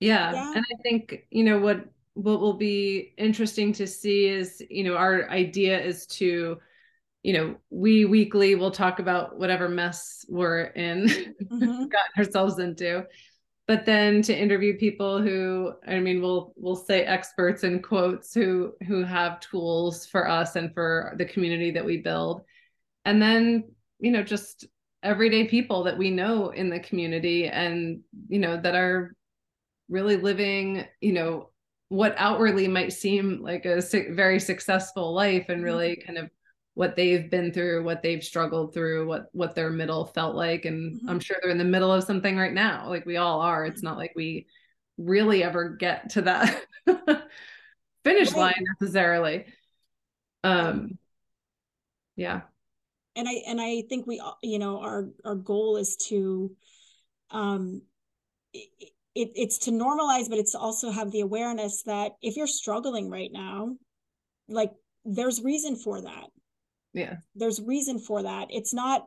yeah. 0.00 0.32
Yeah. 0.32 0.52
And 0.56 0.64
i 0.70 0.82
think 0.82 1.26
you 1.30 1.44
know 1.44 1.58
what 1.58 1.84
what 2.14 2.40
will 2.40 2.54
be 2.54 3.14
interesting 3.16 3.72
to 3.72 3.86
see 3.86 4.26
is 4.26 4.62
you 4.68 4.84
know 4.84 4.96
our 4.96 5.28
idea 5.30 5.80
is 5.80 6.06
to 6.06 6.58
you 7.22 7.32
know 7.32 7.56
we 7.70 8.04
weekly 8.04 8.54
will 8.54 8.70
talk 8.70 8.98
about 8.98 9.38
whatever 9.38 9.68
mess 9.68 10.24
we're 10.28 10.64
in 10.64 11.06
mm-hmm. 11.42 11.86
gotten 11.86 12.12
ourselves 12.18 12.58
into 12.58 13.06
but 13.66 13.86
then 13.86 14.22
to 14.22 14.36
interview 14.36 14.76
people 14.76 15.20
who 15.20 15.72
i 15.86 15.98
mean 15.98 16.20
we'll 16.20 16.52
we'll 16.56 16.76
say 16.76 17.04
experts 17.04 17.64
in 17.64 17.80
quotes 17.80 18.34
who 18.34 18.72
who 18.86 19.04
have 19.04 19.40
tools 19.40 20.06
for 20.06 20.28
us 20.28 20.56
and 20.56 20.72
for 20.74 21.14
the 21.18 21.24
community 21.24 21.70
that 21.70 21.84
we 21.84 21.96
build 21.96 22.42
and 23.04 23.20
then 23.20 23.64
you 23.98 24.10
know 24.10 24.22
just 24.22 24.66
everyday 25.02 25.46
people 25.46 25.84
that 25.84 25.98
we 25.98 26.10
know 26.10 26.50
in 26.50 26.70
the 26.70 26.80
community 26.80 27.48
and 27.48 28.00
you 28.28 28.38
know 28.38 28.60
that 28.60 28.74
are 28.74 29.14
really 29.88 30.16
living 30.16 30.84
you 31.00 31.12
know 31.12 31.50
what 31.88 32.14
outwardly 32.16 32.66
might 32.68 32.92
seem 32.92 33.42
like 33.42 33.66
a 33.66 33.82
very 34.10 34.40
successful 34.40 35.12
life 35.12 35.46
and 35.50 35.62
really 35.62 35.90
mm-hmm. 35.90 36.06
kind 36.06 36.18
of 36.18 36.30
what 36.74 36.96
they've 36.96 37.30
been 37.30 37.52
through 37.52 37.84
what 37.84 38.02
they've 38.02 38.24
struggled 38.24 38.72
through 38.72 39.06
what 39.06 39.26
what 39.32 39.54
their 39.54 39.68
middle 39.68 40.06
felt 40.06 40.34
like 40.34 40.64
and 40.64 40.96
mm-hmm. 40.96 41.08
i'm 41.08 41.20
sure 41.20 41.36
they're 41.42 41.50
in 41.50 41.58
the 41.58 41.64
middle 41.64 41.92
of 41.92 42.02
something 42.02 42.36
right 42.36 42.54
now 42.54 42.88
like 42.88 43.06
we 43.06 43.16
all 43.16 43.40
are. 43.40 43.64
It's 43.64 43.82
not 43.82 43.96
like 43.96 44.12
we 44.14 44.46
really 44.98 45.42
ever 45.42 45.70
get 45.70 46.10
to 46.10 46.22
that 46.22 46.64
finish 48.04 48.34
line 48.34 48.64
necessarily. 48.80 49.46
Um 50.44 50.98
yeah. 52.16 52.42
And 53.16 53.28
i 53.28 53.32
and 53.46 53.60
i 53.60 53.82
think 53.88 54.06
we 54.06 54.22
you 54.42 54.58
know 54.58 54.80
our 54.80 55.08
our 55.24 55.34
goal 55.34 55.76
is 55.76 55.96
to 56.08 56.54
um 57.30 57.82
it, 58.52 58.68
it's 59.14 59.58
to 59.58 59.70
normalize 59.70 60.28
but 60.28 60.38
it's 60.38 60.54
also 60.54 60.90
have 60.90 61.10
the 61.10 61.20
awareness 61.20 61.82
that 61.82 62.12
if 62.22 62.36
you're 62.36 62.46
struggling 62.46 63.10
right 63.10 63.30
now 63.32 63.76
like 64.48 64.72
there's 65.04 65.42
reason 65.42 65.76
for 65.76 66.00
that 66.00 66.28
yeah. 66.92 67.16
There's 67.34 67.60
reason 67.60 67.98
for 67.98 68.22
that. 68.22 68.48
It's 68.50 68.74
not 68.74 69.06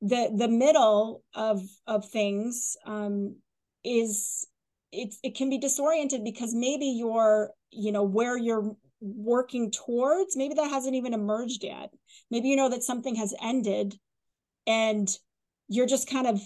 the 0.00 0.30
the 0.34 0.48
middle 0.48 1.22
of 1.34 1.62
of 1.86 2.08
things 2.08 2.76
um 2.84 3.36
is 3.84 4.46
it's 4.90 5.18
it 5.22 5.36
can 5.36 5.48
be 5.48 5.58
disoriented 5.58 6.24
because 6.24 6.54
maybe 6.54 6.86
you're 6.86 7.50
you 7.70 7.92
know 7.92 8.02
where 8.02 8.36
you're 8.36 8.76
working 9.00 9.70
towards 9.70 10.36
maybe 10.36 10.54
that 10.54 10.70
hasn't 10.70 10.94
even 10.94 11.14
emerged 11.14 11.64
yet. 11.64 11.90
Maybe 12.30 12.48
you 12.48 12.56
know 12.56 12.68
that 12.68 12.82
something 12.82 13.14
has 13.16 13.34
ended 13.40 13.96
and 14.66 15.08
you're 15.68 15.86
just 15.86 16.10
kind 16.10 16.26
of 16.26 16.40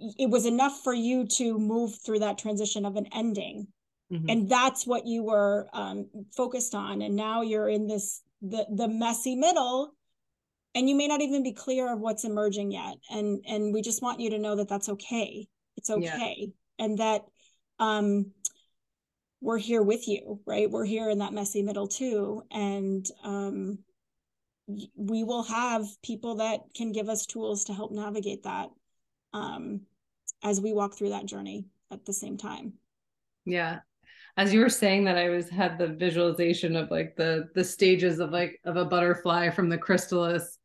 it 0.00 0.28
was 0.28 0.46
enough 0.46 0.80
for 0.82 0.92
you 0.92 1.26
to 1.26 1.58
move 1.58 1.96
through 2.04 2.20
that 2.20 2.38
transition 2.38 2.84
of 2.84 2.96
an 2.96 3.06
ending. 3.12 3.68
Mm-hmm. 4.12 4.28
and 4.28 4.48
that's 4.50 4.86
what 4.86 5.06
you 5.06 5.24
were 5.24 5.66
um, 5.72 6.08
focused 6.36 6.74
on. 6.74 7.00
And 7.00 7.16
now 7.16 7.40
you're 7.40 7.70
in 7.70 7.86
this 7.86 8.20
the 8.42 8.66
the 8.70 8.86
messy 8.86 9.34
middle 9.34 9.94
and 10.74 10.88
you 10.88 10.94
may 10.94 11.06
not 11.06 11.20
even 11.20 11.42
be 11.42 11.52
clear 11.52 11.92
of 11.92 12.00
what's 12.00 12.24
emerging 12.24 12.72
yet. 12.72 12.96
And 13.10 13.44
and 13.46 13.72
we 13.72 13.82
just 13.82 14.02
want 14.02 14.20
you 14.20 14.30
to 14.30 14.38
know 14.38 14.56
that 14.56 14.68
that's 14.68 14.88
okay. 14.88 15.46
It's 15.76 15.90
okay. 15.90 16.36
Yeah. 16.38 16.84
and 16.84 16.98
that 16.98 17.22
um 17.78 18.32
we're 19.40 19.58
here 19.58 19.82
with 19.82 20.08
you 20.08 20.40
right? 20.46 20.70
We're 20.70 20.84
here 20.84 21.10
in 21.10 21.18
that 21.18 21.32
messy 21.32 21.62
middle 21.62 21.88
too. 21.88 22.42
And 22.50 23.06
um 23.22 23.78
we 24.96 25.24
will 25.24 25.42
have 25.42 25.84
people 26.02 26.36
that 26.36 26.60
can 26.74 26.92
give 26.92 27.08
us 27.08 27.26
tools 27.26 27.64
to 27.64 27.74
help 27.74 27.92
navigate 27.92 28.44
that 28.44 28.68
um 29.32 29.82
as 30.42 30.60
we 30.60 30.72
walk 30.72 30.96
through 30.96 31.10
that 31.10 31.26
journey 31.26 31.66
at 31.90 32.04
the 32.04 32.12
same 32.12 32.36
time. 32.36 32.74
Yeah. 33.44 33.80
As 34.36 34.52
you 34.52 34.60
were 34.60 34.68
saying 34.68 35.04
that 35.04 35.16
i 35.16 35.28
was 35.28 35.48
had 35.48 35.78
the 35.78 35.86
visualization 35.86 36.74
of 36.74 36.90
like 36.90 37.14
the 37.14 37.48
the 37.54 37.62
stages 37.62 38.18
of 38.18 38.30
like 38.30 38.58
of 38.64 38.76
a 38.76 38.84
butterfly 38.84 39.50
from 39.50 39.68
the 39.68 39.78
chrysalis 39.78 40.58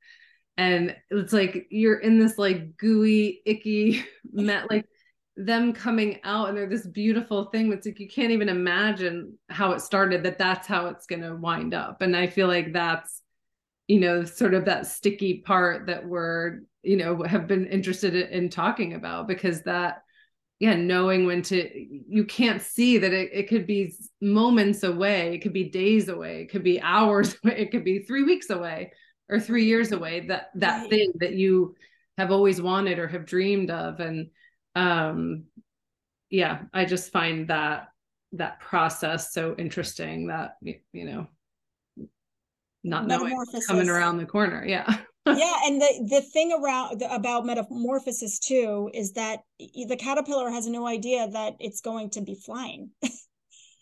and 0.60 0.94
it's 1.10 1.32
like 1.32 1.68
you're 1.70 2.00
in 2.00 2.20
this 2.20 2.38
like 2.38 2.76
gooey 2.76 3.42
icky 3.46 4.04
met 4.34 4.70
like 4.70 4.86
them 5.38 5.72
coming 5.72 6.20
out 6.26 6.50
and 6.50 6.58
they're 6.58 6.68
this 6.68 6.86
beautiful 6.86 7.46
thing 7.46 7.70
that's 7.70 7.86
like 7.86 8.00
you 8.00 8.10
can't 8.10 8.32
even 8.32 8.50
imagine 8.50 9.38
how 9.48 9.72
it 9.72 9.80
started 9.80 10.22
that 10.22 10.38
that's 10.38 10.68
how 10.68 10.88
it's 10.88 11.06
going 11.06 11.22
to 11.22 11.34
wind 11.34 11.74
up. 11.74 12.02
And 12.02 12.16
i 12.16 12.28
feel 12.28 12.48
like 12.48 12.74
that's 12.74 13.22
you 13.88 14.02
know 14.02 14.26
sort 14.26 14.54
of 14.54 14.66
that 14.66 14.86
sticky 14.86 15.42
part 15.46 15.88
that 15.88 16.06
we're 16.06 16.60
you 16.84 16.98
know 16.98 17.24
have 17.24 17.48
been 17.48 17.66
interested 17.68 18.14
in 18.16 18.50
talking 18.50 18.96
about 18.96 19.30
because 19.30 19.64
that 19.64 20.04
yeah 20.60 20.76
knowing 20.76 21.26
when 21.26 21.42
to 21.42 21.70
you 21.74 22.26
can't 22.26 22.62
see 22.62 22.98
that 22.98 23.14
it, 23.14 23.30
it 23.34 23.48
could 23.48 23.66
be 23.66 23.94
moments 24.22 24.84
away 24.84 25.34
it 25.34 25.40
could 25.40 25.54
be 25.54 25.70
days 25.70 26.10
away 26.10 26.42
it 26.42 26.52
could 26.52 26.64
be 26.64 26.82
hours 26.82 27.36
away 27.46 27.58
it 27.58 27.72
could 27.72 27.86
be 27.86 28.04
three 28.04 28.24
weeks 28.24 28.50
away 28.50 28.92
or 29.30 29.40
three 29.40 29.66
years 29.66 29.92
away 29.92 30.22
that 30.28 30.50
that 30.56 30.82
right. 30.82 30.90
thing 30.90 31.12
that 31.20 31.34
you 31.34 31.76
have 32.18 32.32
always 32.32 32.62
wanted 32.62 33.00
or 33.00 33.08
have 33.08 33.26
dreamed 33.26 33.72
of. 33.72 34.00
And 34.00 34.30
um 34.76 35.46
yeah 36.30 36.62
i 36.76 36.86
just 36.86 37.12
find 37.12 37.48
that 37.48 37.88
that 38.34 38.60
process 38.60 39.34
so 39.34 39.56
interesting 39.58 40.28
that 40.28 40.58
you 40.62 41.06
know 41.06 41.28
not 42.84 43.08
knowing 43.08 43.36
coming 43.68 43.90
around 43.90 44.18
the 44.18 44.26
corner. 44.26 44.66
Yeah. 44.66 44.98
Yeah 45.28 45.54
and 45.66 45.80
the 45.80 46.08
the 46.10 46.22
thing 46.22 46.54
around 46.54 47.02
the, 47.02 47.14
about 47.14 47.46
metamorphosis 47.46 48.40
too 48.40 48.90
is 48.96 49.12
that 49.12 49.42
the 49.60 49.98
caterpillar 50.00 50.50
has 50.50 50.66
no 50.66 50.88
idea 50.88 51.28
that 51.28 51.54
it's 51.60 51.82
going 51.82 52.10
to 52.12 52.22
be 52.22 52.36
flying. 52.36 52.90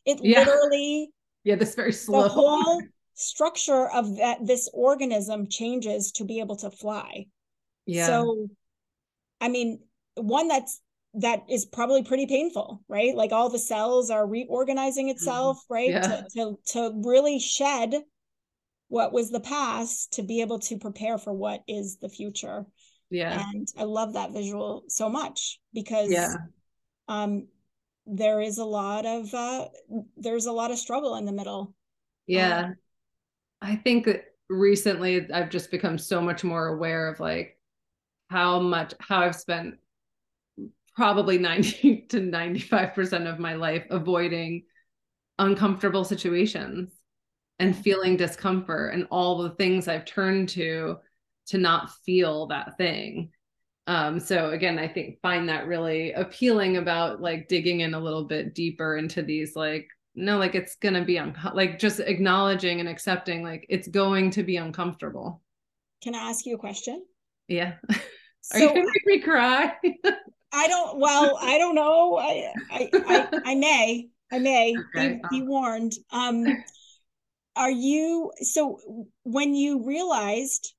It 0.05 0.19
yeah. 0.23 0.39
literally 0.39 1.09
yeah 1.45 1.55
this 1.55 1.75
very 1.75 1.93
slow. 1.93 2.23
the 2.23 2.29
whole 2.29 2.81
structure 3.17 3.89
of 3.89 4.17
that 4.17 4.37
this 4.45 4.69
organism 4.73 5.47
changes 5.49 6.11
to 6.13 6.23
be 6.23 6.39
able 6.39 6.55
to 6.55 6.69
fly. 6.69 7.25
Yeah. 7.85 8.07
So 8.07 8.47
i 9.41 9.49
mean 9.49 9.79
one 10.15 10.47
that's 10.47 10.81
that 11.15 11.41
is 11.49 11.65
probably 11.65 12.03
pretty 12.03 12.27
painful 12.27 12.83
right? 12.87 13.15
Like 13.15 13.31
all 13.31 13.49
the 13.49 13.59
cells 13.59 14.11
are 14.11 14.25
reorganizing 14.25 15.09
itself 15.09 15.57
mm-hmm. 15.57 15.73
right? 15.73 15.89
Yeah. 15.89 16.01
to, 16.01 16.27
to 16.35 16.57
to 16.73 17.01
really 17.03 17.39
shed 17.39 17.95
what 18.89 19.11
was 19.11 19.31
the 19.31 19.39
past 19.39 20.13
to 20.13 20.23
be 20.23 20.41
able 20.41 20.59
to 20.59 20.77
prepare 20.77 21.17
for 21.17 21.33
what 21.33 21.63
is 21.67 21.97
the 21.97 22.09
future. 22.09 22.65
Yeah. 23.09 23.43
And 23.49 23.67
i 23.79 23.83
love 23.83 24.13
that 24.13 24.31
visual 24.31 24.83
so 24.89 25.09
much 25.09 25.59
because 25.73 26.11
yeah. 26.11 26.35
um 27.07 27.47
there 28.05 28.41
is 28.41 28.59
a 28.59 28.65
lot 28.65 29.07
of 29.07 29.33
uh 29.33 29.65
there's 30.17 30.45
a 30.45 30.51
lot 30.51 30.69
of 30.69 30.77
struggle 30.77 31.15
in 31.15 31.25
the 31.25 31.31
middle. 31.31 31.73
Yeah. 32.27 32.59
Um, 32.59 32.75
I 33.61 33.75
think 33.75 34.05
that 34.05 34.25
recently 34.49 35.31
I've 35.31 35.49
just 35.49 35.71
become 35.71 35.97
so 35.97 36.21
much 36.21 36.43
more 36.43 36.67
aware 36.67 37.09
of 37.09 37.19
like 37.19 37.57
how 38.29 38.59
much 38.59 38.93
how 38.99 39.19
I've 39.21 39.35
spent 39.35 39.75
probably 40.95 41.37
90 41.37 42.05
to 42.09 42.19
95% 42.19 43.31
of 43.31 43.39
my 43.39 43.53
life 43.53 43.85
avoiding 43.89 44.63
uncomfortable 45.39 46.03
situations 46.03 46.91
and 47.59 47.75
feeling 47.75 48.17
discomfort 48.17 48.93
and 48.93 49.07
all 49.11 49.41
the 49.43 49.51
things 49.51 49.87
I've 49.87 50.05
turned 50.05 50.49
to 50.49 50.97
to 51.47 51.57
not 51.57 51.91
feel 52.05 52.47
that 52.47 52.77
thing. 52.77 53.31
Um, 53.87 54.19
so 54.19 54.49
again, 54.49 54.77
I 54.77 54.87
think 54.87 55.21
find 55.21 55.47
that 55.47 55.67
really 55.67 56.11
appealing 56.11 56.77
about 56.77 57.21
like 57.21 57.47
digging 57.47 57.81
in 57.81 57.93
a 57.93 57.99
little 57.99 58.25
bit 58.25 58.53
deeper 58.53 58.97
into 58.97 59.21
these 59.21 59.55
like 59.55 59.87
no 60.17 60.37
like 60.37 60.55
it's 60.55 60.75
gonna 60.75 61.05
be 61.05 61.19
un- 61.19 61.35
like 61.53 61.79
just 61.79 61.99
acknowledging 61.99 62.79
and 62.79 62.89
accepting 62.89 63.43
like 63.43 63.65
it's 63.69 63.87
going 63.87 64.31
to 64.31 64.43
be 64.43 64.57
uncomfortable. 64.57 65.41
Can 66.03 66.15
i 66.15 66.29
ask 66.29 66.45
you 66.45 66.55
a 66.55 66.57
question? 66.57 67.05
Yeah. 67.47 67.75
Are 67.89 67.95
so, 68.41 68.59
you 68.59 68.67
gonna 68.67 68.85
make 68.85 69.05
me 69.05 69.19
cry? 69.19 69.73
I 70.53 70.67
don't 70.67 70.99
well 70.99 71.37
i 71.41 71.57
don't 71.57 71.75
know. 71.75 72.17
I 72.17 72.51
i 72.71 72.89
i, 72.93 73.39
I 73.45 73.55
may 73.55 74.09
i 74.31 74.39
may 74.39 74.75
okay. 74.95 75.19
be, 75.29 75.39
be 75.41 75.47
warned. 75.47 75.93
Um 76.11 76.45
are 77.55 77.71
you 77.71 78.31
so 78.41 78.79
when 79.23 79.53
you 79.53 79.85
realized 79.85 80.73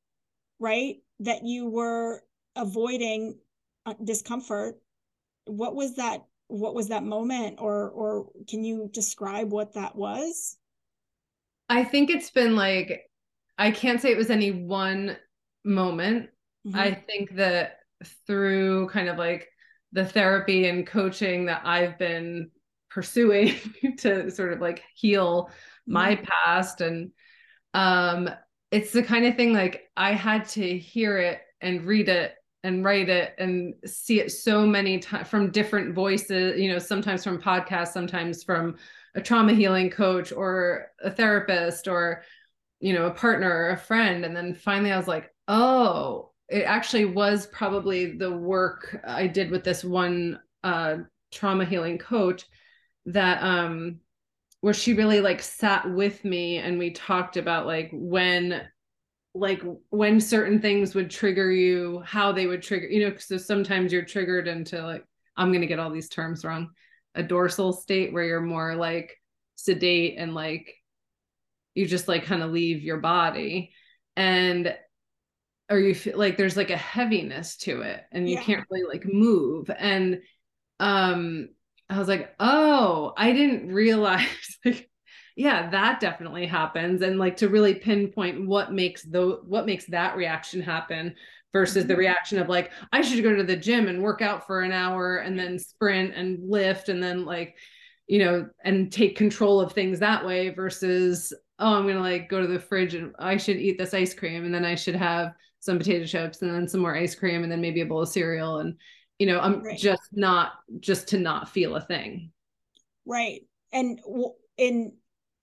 right 0.59 0.97
that 1.21 1.45
you 1.45 1.67
were 1.67 2.23
avoiding 2.57 3.39
uh, 3.87 3.95
discomfort 4.03 4.77
what 5.47 5.75
was 5.75 5.97
that 5.97 6.25
what 6.49 6.75
was 6.75 6.89
that 6.89 7.05
moment 7.05 7.59
or 7.61 7.91
or 7.91 8.27
can 8.49 8.65
you 8.65 8.91
describe 8.93 9.53
what 9.53 9.75
that 9.75 9.95
was 9.95 10.57
i 11.69 11.85
think 11.85 12.11
it's 12.11 12.31
been 12.31 12.57
like 12.57 13.03
i 13.59 13.71
can't 13.71 14.01
say 14.01 14.11
it 14.11 14.17
was 14.17 14.31
any 14.31 14.51
one 14.51 15.17
moment 15.65 16.29
mm-hmm. 16.67 16.79
i 16.79 16.93
think 16.93 17.35
that 17.37 17.81
through 18.27 18.89
kind 18.89 19.09
of 19.09 19.19
like 19.19 19.49
the 19.93 20.05
therapy 20.05 20.69
and 20.69 20.87
coaching 20.87 21.47
that 21.47 21.63
i've 21.65 21.99
been 21.99 22.51
pursuing 22.91 23.55
to 23.99 24.31
sort 24.31 24.53
of 24.53 24.61
like 24.61 24.83
heal 24.95 25.45
mm-hmm. 25.45 25.93
my 25.93 26.17
past 26.17 26.81
and 26.81 27.11
um 27.75 28.29
it's 28.71 28.93
the 28.93 29.03
kind 29.03 29.27
of 29.27 29.37
thing 29.37 29.53
like 29.53 29.83
i 29.97 30.13
had 30.13 30.49
to 30.49 30.79
hear 30.79 31.19
it 31.19 31.41
and 31.61 31.85
read 31.85 32.09
it 32.09 32.35
and 32.65 32.85
write 32.85 33.09
it 33.09 33.35
and 33.39 33.75
see 33.87 34.21
it 34.21 34.33
so 34.33 34.67
many 34.67 34.99
times 34.99 35.29
from 35.29 35.51
different 35.51 35.95
voices 35.95 36.61
you 36.61 36.71
know 36.71 36.79
sometimes 36.79 37.23
from 37.23 37.41
podcasts 37.41 37.93
sometimes 37.93 38.43
from 38.43 38.77
a 39.15 39.21
trauma 39.21 39.53
healing 39.53 39.91
coach 39.91 40.33
or 40.33 40.89
a 41.03 41.11
therapist 41.11 41.89
or 41.89 42.23
you 42.81 42.93
know 42.93 43.07
a 43.07 43.11
partner 43.11 43.51
or 43.51 43.71
a 43.71 43.77
friend. 43.77 44.25
And 44.25 44.37
then 44.37 44.55
finally 44.55 44.93
i 44.93 44.97
was 44.97 45.09
like 45.09 45.33
oh 45.49 46.31
it 46.49 46.63
actually 46.63 47.05
was 47.05 47.47
probably 47.47 48.17
the 48.17 48.31
work 48.31 49.01
i 49.07 49.27
did 49.27 49.51
with 49.51 49.65
this 49.65 49.85
one 49.85 50.41
uh, 50.65 50.97
trauma 51.31 51.65
healing 51.65 51.99
coach 51.99 52.45
that 53.07 53.43
um 53.43 54.01
where 54.61 54.75
she 54.75 54.93
really 54.93 55.21
like 55.21 55.41
sat 55.41 55.89
with 55.91 56.25
me 56.25 56.59
and 56.59 56.79
we 56.79 56.91
talked 56.91 57.37
about 57.37 57.67
like 57.67 57.91
when 57.93 58.63
like 59.39 59.63
when 59.91 60.21
certain 60.21 60.61
things 60.61 60.95
would 60.95 61.11
trigger 61.11 61.51
you 61.51 62.03
how 62.05 62.33
they 62.33 62.47
would 62.47 62.63
trigger 62.63 62.87
you 62.87 63.09
know 63.09 63.17
so 63.17 63.37
sometimes 63.37 63.93
you're 63.93 64.05
triggered 64.05 64.49
into 64.49 64.83
like 64.83 65.05
i'm 65.39 65.51
going 65.51 65.63
to 65.63 65.67
get 65.67 65.79
all 65.79 65.91
these 65.91 66.11
terms 66.11 66.45
wrong. 66.45 66.71
A 67.15 67.23
dorsal 67.23 67.73
state 67.73 68.13
where 68.13 68.25
you're 68.25 68.41
more 68.41 68.75
like 68.75 69.17
sedate 69.55 70.17
and 70.19 70.35
like 70.35 70.75
you 71.75 71.87
just 71.87 72.09
like 72.09 72.25
kind 72.25 72.43
of 72.43 72.51
leave 72.51 72.83
your 72.83 72.99
body. 72.99 73.73
And 74.17 74.77
or 75.71 75.79
you 75.79 75.95
feel 75.95 76.19
like 76.19 76.37
there's 76.37 76.57
like 76.57 76.71
a 76.71 76.77
heaviness 76.77 77.57
to 77.59 77.83
it 77.83 78.03
and 78.11 78.29
you 78.29 78.37
yeah. 78.37 78.43
can't 78.43 78.67
really 78.71 78.87
like 78.89 79.07
move. 79.07 79.71
And 79.71 80.21
um 80.81 81.49
i 81.91 81.99
was 81.99 82.07
like 82.07 82.33
oh 82.39 83.13
i 83.17 83.33
didn't 83.33 83.73
realize 83.73 84.29
like 84.65 84.89
yeah 85.39 85.71
that 85.71 86.01
definitely 86.01 86.45
happens 86.45 87.01
and 87.01 87.17
like 87.17 87.37
to 87.37 87.49
really 87.49 87.75
pinpoint 87.75 88.45
what 88.45 88.73
makes 88.73 89.05
the 89.05 89.39
what 89.45 89.67
makes 89.67 89.87
that 89.87 90.17
reaction 90.17 90.61
happen 90.61 91.15
versus 91.53 91.87
the 91.87 91.93
mm-hmm. 91.93 92.01
reaction 92.01 92.39
of 92.41 92.49
like 92.49 92.73
i 92.93 93.01
should 93.01 93.23
go 93.23 93.35
to 93.35 93.45
the 93.45 93.57
gym 93.57 93.87
and 93.87 94.03
work 94.03 94.21
out 94.21 94.47
for 94.47 94.63
an 94.63 94.73
hour 94.73 95.19
and 95.19 95.39
then 95.39 95.57
sprint 95.57 96.13
and 96.15 96.51
lift 96.51 96.89
and 96.89 97.01
then 97.01 97.25
like 97.25 97.57
you 98.09 98.19
know 98.19 98.49
and 98.65 98.93
take 98.93 99.17
control 99.17 99.61
of 99.61 99.73
things 99.73 100.01
that 100.01 100.27
way 100.27 100.49
versus 100.49 101.33
oh 101.61 101.75
i'm 101.75 101.87
gonna 101.87 102.01
like 102.01 102.29
go 102.29 102.41
to 102.41 102.49
the 102.49 102.59
fridge 102.59 102.95
and 102.95 103.15
i 103.21 103.37
should 103.37 103.57
eat 103.57 103.79
this 103.79 103.95
ice 103.95 104.13
cream 104.13 104.45
and 104.45 104.53
then 104.53 104.65
i 104.65 104.75
should 104.75 104.97
have 104.97 105.33
some 105.61 105.79
potato 105.79 106.05
chips 106.05 106.43
and 106.43 106.53
then 106.53 106.67
some 106.67 106.81
more 106.81 106.97
ice 106.97 107.15
cream 107.15 107.45
and 107.45 107.53
then 107.53 107.61
maybe 107.61 107.81
a 107.81 107.87
bowl 107.87 108.03
of 108.03 108.09
cereal 108.09 108.59
and 108.59 108.75
you 109.21 109.27
know 109.27 109.39
i'm 109.39 109.63
right. 109.63 109.79
just 109.79 110.11
not 110.13 110.55
just 110.81 111.07
to 111.07 111.17
not 111.17 111.49
feel 111.49 111.77
a 111.77 111.81
thing 111.81 112.33
right 113.07 113.43
and 113.73 114.01
in 114.57 114.93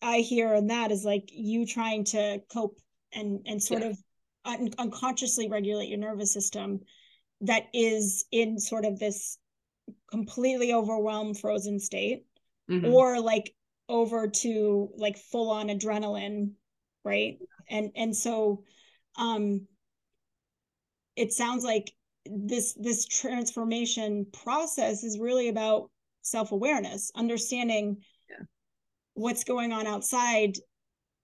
i 0.06 0.20
hear 0.20 0.54
in 0.54 0.68
that 0.68 0.92
is 0.92 1.04
like 1.04 1.30
you 1.32 1.66
trying 1.66 2.04
to 2.04 2.40
cope 2.52 2.80
and 3.14 3.42
and 3.46 3.62
sort 3.62 3.82
yeah. 3.82 3.90
of 3.90 3.98
un- 4.46 4.74
unconsciously 4.78 5.50
regulate 5.50 5.88
your 5.88 6.00
nervous 6.00 6.34
system 6.34 6.80
that 7.42 7.64
is 7.74 8.26
in 8.32 8.60
sort 8.60 8.86
of 8.86 9.00
this 9.00 9.38
completely 10.10 10.74
overwhelmed 10.74 11.38
frozen 11.38 11.80
state 11.80 12.26
mm-hmm. 12.70 12.86
or 12.86 13.20
like 13.20 13.54
over 13.90 14.28
to 14.28 14.90
like 14.98 15.18
full 15.18 15.50
on 15.52 15.68
adrenaline 15.68 16.52
right 17.04 17.38
and 17.70 17.92
and 17.96 18.16
so 18.16 18.64
um 19.18 19.68
it 21.16 21.32
sounds 21.32 21.64
like 21.64 21.92
this 22.26 22.74
this 22.74 23.06
transformation 23.06 24.26
process 24.32 25.04
is 25.04 25.20
really 25.20 25.50
about 25.50 25.90
self-awareness 26.26 27.12
understanding. 27.16 27.98
What's 29.16 29.44
going 29.44 29.74
on 29.74 29.88
outside 29.88 30.58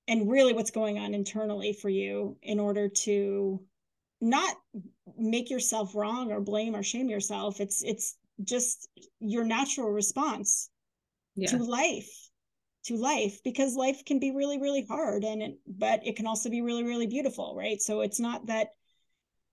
and 0.07 0.29
really 0.29 0.53
what's 0.53 0.71
going 0.71 0.97
on 0.97 1.13
internally 1.13 1.73
for 1.73 1.89
you 1.89 2.37
in 2.41 2.59
order 2.59 2.89
to 2.89 3.61
not 4.19 4.55
make 5.17 5.49
yourself 5.49 5.95
wrong 5.95 6.31
or 6.31 6.41
blame 6.41 6.75
or 6.75 6.83
shame 6.83 7.09
yourself 7.09 7.59
it's 7.61 7.83
it's 7.83 8.17
just 8.43 8.89
your 9.19 9.43
natural 9.43 9.89
response 9.89 10.69
yeah. 11.35 11.49
to 11.49 11.57
life 11.57 12.29
to 12.83 12.97
life 12.97 13.39
because 13.43 13.75
life 13.75 14.03
can 14.05 14.19
be 14.19 14.31
really 14.31 14.59
really 14.59 14.85
hard 14.85 15.23
and 15.23 15.41
it, 15.41 15.59
but 15.67 16.05
it 16.05 16.15
can 16.15 16.27
also 16.27 16.49
be 16.49 16.61
really 16.61 16.83
really 16.83 17.07
beautiful 17.07 17.55
right 17.55 17.81
so 17.81 18.01
it's 18.01 18.19
not 18.19 18.47
that 18.47 18.69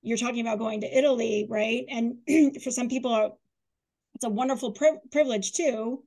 you're 0.03 0.19
talking 0.19 0.41
about 0.41 0.59
going 0.59 0.81
to 0.83 0.99
Italy, 0.99 1.47
right? 1.49 1.85
And 1.89 2.19
for 2.63 2.71
some 2.71 2.89
people, 2.89 3.39
it's 4.15 4.25
a 4.25 4.29
wonderful 4.29 4.73
pri- 4.73 4.99
privilege 5.11 5.53
too. 5.53 6.05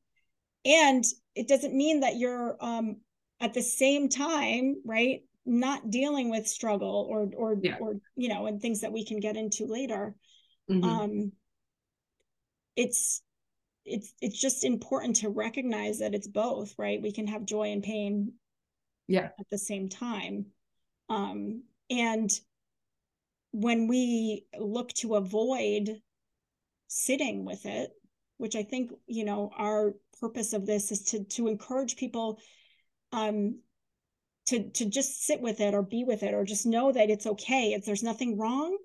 And 0.66 1.04
it 1.36 1.48
doesn't 1.48 1.74
mean 1.74 2.02
that 2.02 2.18
you're 2.18 2.58
um, 2.60 2.98
at 3.40 3.54
the 3.54 3.62
same 3.62 4.10
time, 4.10 4.76
right, 4.86 5.22
not 5.46 5.90
dealing 5.90 6.30
with 6.30 6.48
struggle 6.48 7.08
or 7.10 7.30
or 7.36 7.58
yeah. 7.62 7.78
or 7.80 7.96
you 8.16 8.30
know, 8.30 8.46
and 8.46 8.62
things 8.62 8.82
that 8.82 8.92
we 8.92 9.06
can 9.06 9.20
get 9.20 9.38
into 9.38 9.66
later. 9.66 10.16
Mm-hmm. 10.70 10.84
Um, 10.84 11.32
it's 12.76 13.22
it's 13.86 14.14
it's 14.22 14.40
just 14.40 14.64
important 14.64 15.18
to 15.18 15.30
recognize 15.30 16.00
that 16.00 16.14
it's 16.14 16.28
both, 16.28 16.76
right? 16.78 17.02
We 17.02 17.12
can 17.12 17.28
have 17.28 17.46
joy 17.46 17.72
and 17.72 17.84
pain, 17.84 18.34
yeah, 19.08 19.30
at 19.40 19.50
the 19.50 19.58
same 19.58 19.90
time. 19.90 20.48
Um, 21.10 21.64
and 21.90 22.30
when 23.52 23.88
we 23.88 24.46
look 24.58 24.94
to 24.94 25.16
avoid 25.16 26.02
sitting 26.88 27.46
with 27.46 27.66
it 27.66 27.92
which 28.42 28.56
i 28.56 28.64
think 28.64 28.92
you 29.08 29.24
know 29.24 29.52
our 29.58 29.94
purpose 30.20 30.54
of 30.54 30.66
this 30.66 30.92
is 30.92 31.04
to 31.04 31.24
to 31.26 31.48
encourage 31.48 31.96
people 31.96 32.40
um 33.12 33.60
to 34.48 34.70
to 34.72 34.86
just 34.86 35.24
sit 35.26 35.42
with 35.42 35.62
it 35.62 35.74
or 35.74 35.84
be 35.84 36.04
with 36.04 36.24
it 36.24 36.34
or 36.34 36.44
just 36.44 36.66
know 36.66 36.92
that 36.92 37.10
it's 37.10 37.28
okay 37.28 37.74
if 37.74 37.86
there's 37.86 38.04
nothing 38.04 38.38
wrong 38.38 38.76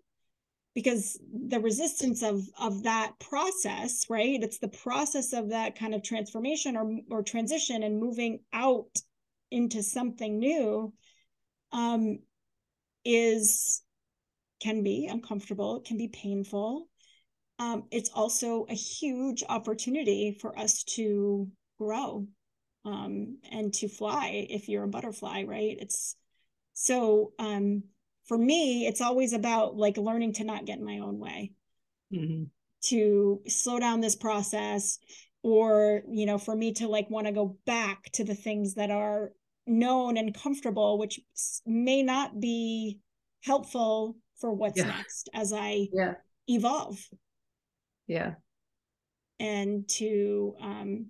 because 0.75 1.19
the 1.49 1.61
resistance 1.61 2.23
of 2.23 2.43
of 2.61 2.83
that 2.83 3.13
process 3.19 4.05
right 4.11 4.43
it's 4.43 4.59
the 4.59 4.69
process 4.69 5.33
of 5.33 5.51
that 5.51 5.79
kind 5.79 5.95
of 5.95 6.03
transformation 6.03 6.77
or 6.77 6.99
or 7.11 7.23
transition 7.23 7.83
and 7.83 7.99
moving 7.99 8.41
out 8.53 8.95
into 9.51 9.83
something 9.83 10.39
new 10.39 10.93
um 11.73 12.19
is 13.07 13.83
can 14.61 14.83
be 14.83 15.07
uncomfortable, 15.07 15.77
it 15.77 15.85
can 15.85 15.97
be 15.97 16.09
painful. 16.09 16.89
Um, 17.59 17.85
it's 17.91 18.11
also 18.15 18.67
a 18.69 18.75
huge 18.75 19.43
opportunity 19.49 20.37
for 20.41 20.59
us 20.59 20.83
to 20.95 21.49
grow 21.79 22.27
um, 22.85 23.39
and 23.51 23.73
to 23.75 23.89
fly 23.89 24.47
if 24.51 24.69
you're 24.69 24.85
a 24.85 24.89
butterfly, 24.89 25.45
right? 25.45 25.77
It's 25.81 26.17
so 26.75 27.33
um, 27.39 27.85
for 28.27 28.37
me, 28.37 28.87
it's 28.87 29.01
always 29.01 29.33
about 29.33 29.77
like 29.77 29.97
learning 29.97 30.35
to 30.35 30.45
not 30.45 30.67
get 30.67 30.79
in 30.79 30.85
my 30.85 30.99
own 30.99 31.19
way, 31.19 31.53
mm-hmm. 32.13 32.45
to 32.85 33.41
slow 33.49 33.79
down 33.79 34.01
this 34.01 34.17
process, 34.17 34.99
or, 35.43 36.03
you 36.11 36.27
know, 36.27 36.39
for 36.39 36.55
me 36.55 36.73
to 36.73 36.89
like 36.89 37.09
want 37.09 37.27
to 37.27 37.33
go 37.33 37.57
back 37.67 38.11
to 38.13 38.25
the 38.25 38.35
things 38.35 38.75
that 38.75 38.91
are 38.91 39.33
known 39.67 40.17
and 40.17 40.35
comfortable, 40.35 40.99
which 40.99 41.21
may 41.65 42.03
not 42.03 42.41
be 42.41 42.99
helpful 43.43 44.17
for 44.41 44.53
what's 44.53 44.79
yeah. 44.79 44.89
next 44.89 45.29
as 45.33 45.53
I 45.53 45.89
yeah. 45.93 46.15
evolve. 46.49 46.99
Yeah. 48.07 48.35
And 49.39 49.89
to 49.91 50.55
um, 50.61 51.07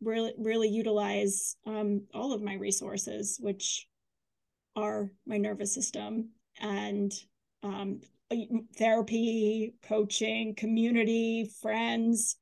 really, 0.00 0.34
really 0.38 0.68
utilize 0.68 1.56
um, 1.66 2.02
all 2.14 2.32
of 2.32 2.42
my 2.42 2.54
resources, 2.54 3.38
which 3.40 3.86
are 4.76 5.10
my 5.26 5.38
nervous 5.38 5.74
system 5.74 6.30
and 6.60 7.12
um, 7.62 8.00
therapy, 8.76 9.74
coaching, 9.82 10.54
community, 10.54 11.50
friends. 11.60 12.36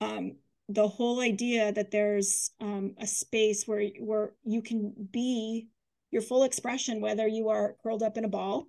Um, 0.00 0.36
the 0.68 0.88
whole 0.88 1.20
idea 1.20 1.72
that 1.72 1.90
there's 1.90 2.50
um, 2.60 2.94
a 2.98 3.06
space 3.06 3.66
where 3.66 3.86
where 4.00 4.32
you 4.44 4.62
can 4.62 4.92
be 5.10 5.68
your 6.10 6.22
full 6.22 6.44
expression, 6.44 7.00
whether 7.00 7.26
you 7.26 7.48
are 7.48 7.76
curled 7.82 8.02
up 8.02 8.16
in 8.16 8.24
a 8.24 8.28
ball, 8.28 8.66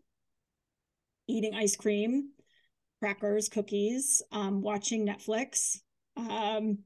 eating 1.28 1.54
ice 1.54 1.76
cream, 1.76 2.30
crackers, 3.00 3.50
cookies, 3.50 4.22
um, 4.32 4.62
watching 4.62 5.06
Netflix, 5.06 5.80
um, 6.18 6.80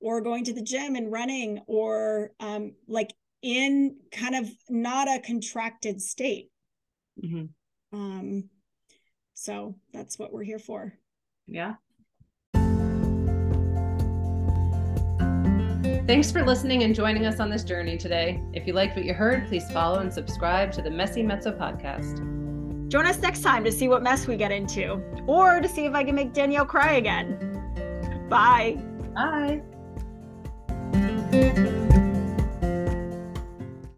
or 0.00 0.20
going 0.20 0.44
to 0.44 0.52
the 0.52 0.62
gym 0.62 0.96
and 0.96 1.12
running, 1.12 1.60
or 1.66 2.32
um, 2.40 2.72
like 2.88 3.14
in 3.42 3.96
kind 4.12 4.34
of 4.34 4.48
not 4.68 5.08
a 5.08 5.20
contracted 5.20 6.00
state. 6.00 6.50
Mm-hmm. 7.22 7.44
Um, 7.96 8.50
so 9.34 9.76
that's 9.92 10.18
what 10.18 10.32
we're 10.32 10.44
here 10.44 10.58
for. 10.58 10.94
Yeah. 11.46 11.74
Thanks 16.06 16.30
for 16.30 16.44
listening 16.44 16.82
and 16.82 16.94
joining 16.94 17.24
us 17.24 17.40
on 17.40 17.48
this 17.48 17.64
journey 17.64 17.96
today. 17.96 18.42
If 18.52 18.66
you 18.66 18.74
liked 18.74 18.94
what 18.94 19.06
you 19.06 19.14
heard, 19.14 19.48
please 19.48 19.70
follow 19.72 20.00
and 20.00 20.12
subscribe 20.12 20.70
to 20.72 20.82
the 20.82 20.90
Messy 20.90 21.22
Mezzo 21.22 21.52
podcast. 21.52 22.33
Join 22.88 23.06
us 23.06 23.18
next 23.18 23.42
time 23.42 23.64
to 23.64 23.72
see 23.72 23.88
what 23.88 24.02
mess 24.02 24.26
we 24.26 24.36
get 24.36 24.52
into, 24.52 25.02
or 25.26 25.60
to 25.60 25.68
see 25.68 25.84
if 25.86 25.94
I 25.94 26.04
can 26.04 26.14
make 26.14 26.32
Danielle 26.32 26.66
cry 26.66 26.94
again. 26.94 27.38
Bye. 28.28 28.78
Bye. 29.14 29.62